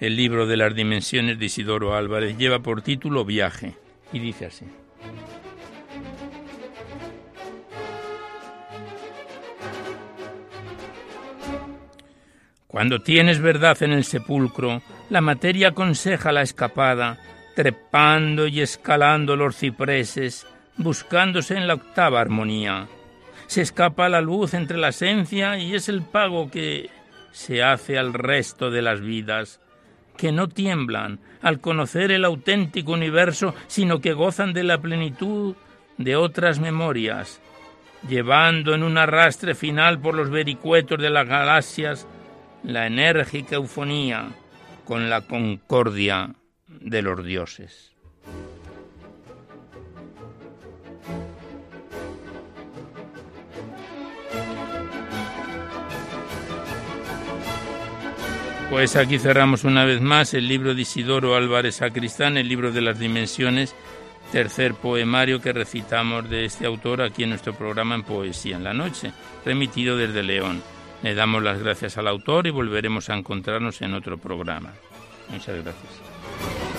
el 0.00 0.16
libro 0.16 0.46
de 0.46 0.56
las 0.56 0.74
dimensiones 0.74 1.38
de 1.38 1.46
Isidoro 1.46 1.94
Álvarez, 1.94 2.36
lleva 2.38 2.60
por 2.60 2.82
título 2.82 3.24
Viaje 3.24 3.74
y 4.12 4.18
dice 4.18 4.46
así. 4.46 4.66
Cuando 12.66 13.02
tienes 13.02 13.40
verdad 13.40 13.82
en 13.82 13.92
el 13.92 14.04
sepulcro, 14.04 14.80
la 15.10 15.20
materia 15.20 15.68
aconseja 15.68 16.32
la 16.32 16.40
escapada, 16.40 17.18
trepando 17.54 18.46
y 18.46 18.62
escalando 18.62 19.36
los 19.36 19.56
cipreses, 19.56 20.46
buscándose 20.78 21.54
en 21.54 21.66
la 21.66 21.74
octava 21.74 22.22
armonía 22.22 22.88
se 23.46 23.62
escapa 23.62 24.08
la 24.08 24.20
luz 24.20 24.54
entre 24.54 24.78
la 24.78 24.88
esencia 24.88 25.58
y 25.58 25.74
es 25.74 25.88
el 25.88 26.02
pago 26.02 26.50
que 26.50 26.90
se 27.32 27.62
hace 27.62 27.98
al 27.98 28.14
resto 28.14 28.70
de 28.70 28.82
las 28.82 29.00
vidas 29.00 29.60
que 30.16 30.32
no 30.32 30.48
tiemblan 30.48 31.20
al 31.40 31.60
conocer 31.60 32.10
el 32.12 32.24
auténtico 32.24 32.92
universo, 32.92 33.54
sino 33.66 34.00
que 34.00 34.12
gozan 34.12 34.52
de 34.52 34.62
la 34.62 34.78
plenitud 34.78 35.56
de 35.98 36.16
otras 36.16 36.60
memorias, 36.60 37.40
llevando 38.08 38.74
en 38.74 38.82
un 38.82 38.98
arrastre 38.98 39.54
final 39.54 40.00
por 40.00 40.14
los 40.14 40.30
vericuetos 40.30 41.00
de 41.00 41.10
las 41.10 41.26
galaxias 41.26 42.06
la 42.62 42.86
enérgica 42.86 43.56
eufonía 43.56 44.28
con 44.84 45.10
la 45.10 45.22
concordia 45.22 46.34
de 46.68 47.02
los 47.02 47.24
dioses. 47.24 47.91
Pues 58.72 58.96
aquí 58.96 59.18
cerramos 59.18 59.64
una 59.64 59.84
vez 59.84 60.00
más 60.00 60.32
el 60.32 60.48
libro 60.48 60.74
de 60.74 60.80
Isidoro 60.80 61.36
Álvarez 61.36 61.74
Sacristán, 61.76 62.38
el 62.38 62.48
libro 62.48 62.72
de 62.72 62.80
las 62.80 62.98
dimensiones, 62.98 63.74
tercer 64.32 64.72
poemario 64.72 65.42
que 65.42 65.52
recitamos 65.52 66.30
de 66.30 66.46
este 66.46 66.64
autor 66.64 67.02
aquí 67.02 67.24
en 67.24 67.28
nuestro 67.28 67.52
programa 67.52 67.96
en 67.96 68.02
Poesía 68.02 68.56
en 68.56 68.64
la 68.64 68.72
Noche, 68.72 69.12
remitido 69.44 69.98
desde 69.98 70.22
León. 70.22 70.62
Le 71.02 71.14
damos 71.14 71.42
las 71.42 71.62
gracias 71.62 71.98
al 71.98 72.08
autor 72.08 72.46
y 72.46 72.50
volveremos 72.50 73.10
a 73.10 73.14
encontrarnos 73.14 73.82
en 73.82 73.92
otro 73.92 74.16
programa. 74.16 74.72
Muchas 75.28 75.62
gracias. 75.62 76.71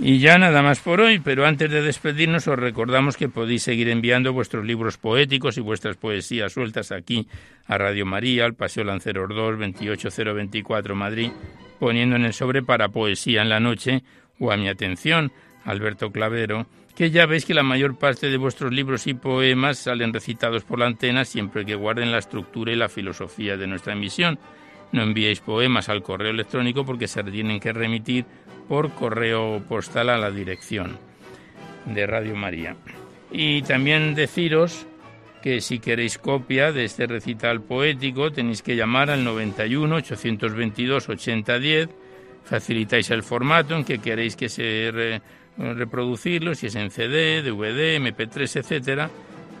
Y 0.00 0.20
ya 0.20 0.38
nada 0.38 0.62
más 0.62 0.78
por 0.78 1.00
hoy, 1.00 1.18
pero 1.18 1.44
antes 1.44 1.68
de 1.72 1.82
despedirnos 1.82 2.46
os 2.46 2.56
recordamos 2.56 3.16
que 3.16 3.28
podéis 3.28 3.64
seguir 3.64 3.88
enviando 3.88 4.32
vuestros 4.32 4.64
libros 4.64 4.96
poéticos 4.96 5.58
y 5.58 5.60
vuestras 5.60 5.96
poesías 5.96 6.52
sueltas 6.52 6.92
aquí 6.92 7.26
a 7.66 7.78
Radio 7.78 8.06
María, 8.06 8.44
al 8.44 8.54
Paseo 8.54 8.84
Lanceros 8.84 9.28
2, 9.28 9.58
28024 9.58 10.94
Madrid, 10.94 11.32
poniendo 11.80 12.14
en 12.14 12.26
el 12.26 12.32
sobre 12.32 12.62
para 12.62 12.90
Poesía 12.90 13.42
en 13.42 13.48
la 13.48 13.58
Noche 13.58 14.04
o 14.38 14.52
a 14.52 14.56
mi 14.56 14.68
atención, 14.68 15.32
Alberto 15.64 16.12
Clavero, 16.12 16.68
que 16.94 17.10
ya 17.10 17.26
veis 17.26 17.44
que 17.44 17.54
la 17.54 17.64
mayor 17.64 17.98
parte 17.98 18.30
de 18.30 18.36
vuestros 18.36 18.72
libros 18.72 19.08
y 19.08 19.14
poemas 19.14 19.78
salen 19.78 20.12
recitados 20.12 20.62
por 20.62 20.78
la 20.78 20.86
antena 20.86 21.24
siempre 21.24 21.66
que 21.66 21.74
guarden 21.74 22.12
la 22.12 22.18
estructura 22.18 22.72
y 22.72 22.76
la 22.76 22.88
filosofía 22.88 23.56
de 23.56 23.66
nuestra 23.66 23.94
emisión. 23.94 24.38
No 24.92 25.02
enviéis 25.02 25.40
poemas 25.40 25.88
al 25.88 26.02
correo 26.02 26.30
electrónico 26.30 26.84
porque 26.84 27.08
se 27.08 27.22
tienen 27.24 27.60
que 27.60 27.72
remitir 27.72 28.24
por 28.68 28.92
correo 28.92 29.62
postal 29.68 30.10
a 30.10 30.18
la 30.18 30.30
dirección 30.30 30.98
de 31.86 32.06
Radio 32.06 32.36
María. 32.36 32.76
Y 33.30 33.62
también 33.62 34.14
deciros 34.14 34.86
que 35.42 35.60
si 35.60 35.78
queréis 35.78 36.18
copia 36.18 36.72
de 36.72 36.84
este 36.84 37.06
recital 37.06 37.62
poético 37.62 38.30
tenéis 38.30 38.62
que 38.62 38.76
llamar 38.76 39.10
al 39.10 39.24
91 39.24 39.96
822 39.96 41.08
8010, 41.08 41.88
facilitáis 42.44 43.10
el 43.10 43.22
formato 43.22 43.76
en 43.76 43.84
que 43.84 43.98
queréis 43.98 44.36
que 44.36 44.48
se 44.48 45.20
reproducirlo, 45.56 46.54
si 46.54 46.66
es 46.66 46.74
en 46.76 46.90
CD, 46.90 47.42
DVD, 47.42 47.98
MP3, 47.98 48.60
etcétera, 48.60 49.10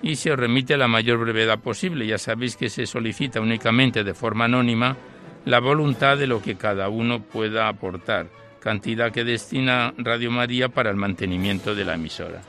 y 0.00 0.16
se 0.16 0.32
os 0.32 0.38
remite 0.38 0.76
la 0.76 0.88
mayor 0.88 1.18
brevedad 1.18 1.58
posible. 1.58 2.06
Ya 2.06 2.18
sabéis 2.18 2.56
que 2.56 2.68
se 2.68 2.86
solicita 2.86 3.40
únicamente 3.40 4.04
de 4.04 4.14
forma 4.14 4.44
anónima 4.44 4.96
la 5.44 5.60
voluntad 5.60 6.16
de 6.16 6.26
lo 6.26 6.40
que 6.40 6.56
cada 6.56 6.88
uno 6.88 7.22
pueda 7.22 7.68
aportar 7.68 8.28
cantidad 8.58 9.12
que 9.12 9.24
destina 9.24 9.94
Radio 9.96 10.30
María 10.30 10.68
para 10.68 10.90
el 10.90 10.96
mantenimiento 10.96 11.74
de 11.74 11.84
la 11.84 11.94
emisora. 11.94 12.42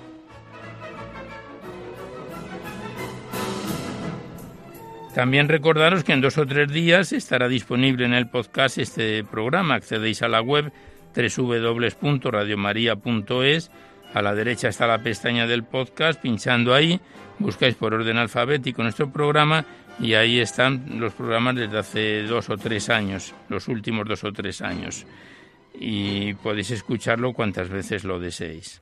También 5.14 5.48
recordaros 5.50 6.04
que 6.04 6.14
en 6.14 6.22
dos 6.22 6.38
o 6.38 6.46
tres 6.46 6.72
días 6.72 7.12
estará 7.14 7.48
disponible 7.48 8.06
en 8.06 8.14
el 8.14 8.30
podcast 8.30 8.78
este 8.78 9.24
programa. 9.24 9.74
Accedéis 9.76 10.22
a 10.22 10.28
la 10.28 10.42
web 10.42 10.72
www.radiomaria.es. 11.16 13.72
A 14.14 14.22
la 14.22 14.36
derecha 14.36 14.68
está 14.70 14.86
la 14.88 15.00
pestaña 15.00 15.48
del 15.48 15.64
podcast. 15.64 16.22
Pinchando 16.22 16.76
ahí, 16.76 17.02
buscáis 17.40 17.76
por 17.76 17.94
orden 17.94 18.18
alfabético 18.18 18.84
nuestro 18.84 19.12
programa 19.12 19.66
y 20.00 20.14
ahí 20.14 20.40
están 20.40 21.00
los 21.00 21.14
programas 21.14 21.56
desde 21.56 21.78
hace 21.78 22.24
dos 22.24 22.50
o 22.50 22.58
tres 22.58 22.90
años, 22.90 23.36
los 23.50 23.68
últimos 23.68 24.08
dos 24.08 24.24
o 24.24 24.32
tres 24.32 24.62
años 24.62 25.06
y 25.74 26.34
podéis 26.36 26.72
escucharlo 26.72 27.34
cuantas 27.34 27.70
veces 27.70 28.04
lo 28.04 28.20
deseéis. 28.20 28.82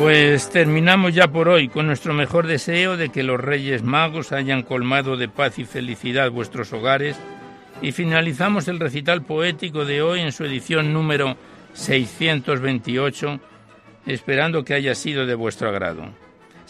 Pues 0.00 0.48
terminamos 0.48 1.14
ya 1.14 1.28
por 1.28 1.50
hoy 1.50 1.68
con 1.68 1.86
nuestro 1.86 2.14
mejor 2.14 2.46
deseo 2.46 2.96
de 2.96 3.10
que 3.10 3.22
los 3.22 3.38
Reyes 3.38 3.82
Magos 3.82 4.32
hayan 4.32 4.62
colmado 4.62 5.18
de 5.18 5.28
paz 5.28 5.58
y 5.58 5.66
felicidad 5.66 6.30
vuestros 6.30 6.72
hogares 6.72 7.18
y 7.82 7.92
finalizamos 7.92 8.66
el 8.68 8.80
recital 8.80 9.22
poético 9.22 9.84
de 9.84 10.00
hoy 10.00 10.20
en 10.20 10.32
su 10.32 10.44
edición 10.44 10.94
número 10.94 11.36
628, 11.74 13.40
esperando 14.06 14.64
que 14.64 14.72
haya 14.72 14.94
sido 14.94 15.26
de 15.26 15.34
vuestro 15.34 15.68
agrado. 15.68 16.08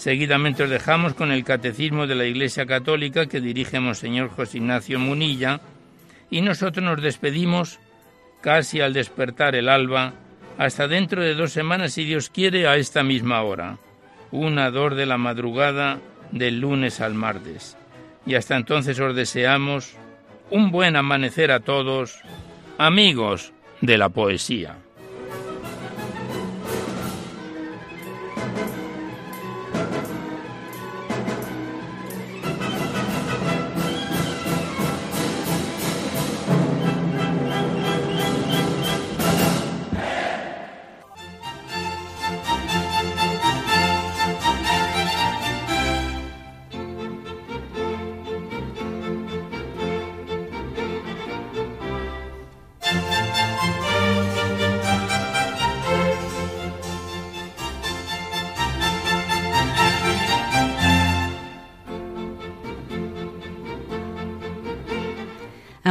Seguidamente 0.01 0.63
os 0.63 0.71
dejamos 0.71 1.13
con 1.13 1.31
el 1.31 1.45
Catecismo 1.45 2.07
de 2.07 2.15
la 2.15 2.25
Iglesia 2.25 2.65
Católica 2.65 3.27
que 3.27 3.39
dirige 3.39 3.81
Monseñor 3.81 4.31
José 4.31 4.57
Ignacio 4.57 4.99
Munilla 4.99 5.61
y 6.31 6.41
nosotros 6.41 6.83
nos 6.83 7.03
despedimos 7.03 7.81
casi 8.41 8.81
al 8.81 8.95
despertar 8.95 9.55
el 9.55 9.69
alba 9.69 10.15
hasta 10.57 10.89
dentro 10.89 11.23
de 11.23 11.35
dos 11.35 11.53
semanas 11.53 11.93
si 11.93 12.07
Dios 12.07 12.31
quiere 12.31 12.67
a 12.67 12.77
esta 12.77 13.03
misma 13.03 13.43
hora, 13.43 13.77
una 14.31 14.71
dor 14.71 14.95
de 14.95 15.05
la 15.05 15.19
madrugada 15.19 15.99
del 16.33 16.61
lunes 16.61 17.03
al 17.03 17.13
martes. 17.13 17.77
Y 18.25 18.37
hasta 18.37 18.57
entonces 18.57 18.99
os 19.01 19.15
deseamos 19.15 19.97
un 20.49 20.71
buen 20.71 20.97
amanecer 20.97 21.53
a 21.53 21.61
todos, 21.61 22.23
amigos 22.79 23.53
de 23.83 23.99
la 23.99 24.09
poesía. 24.09 24.77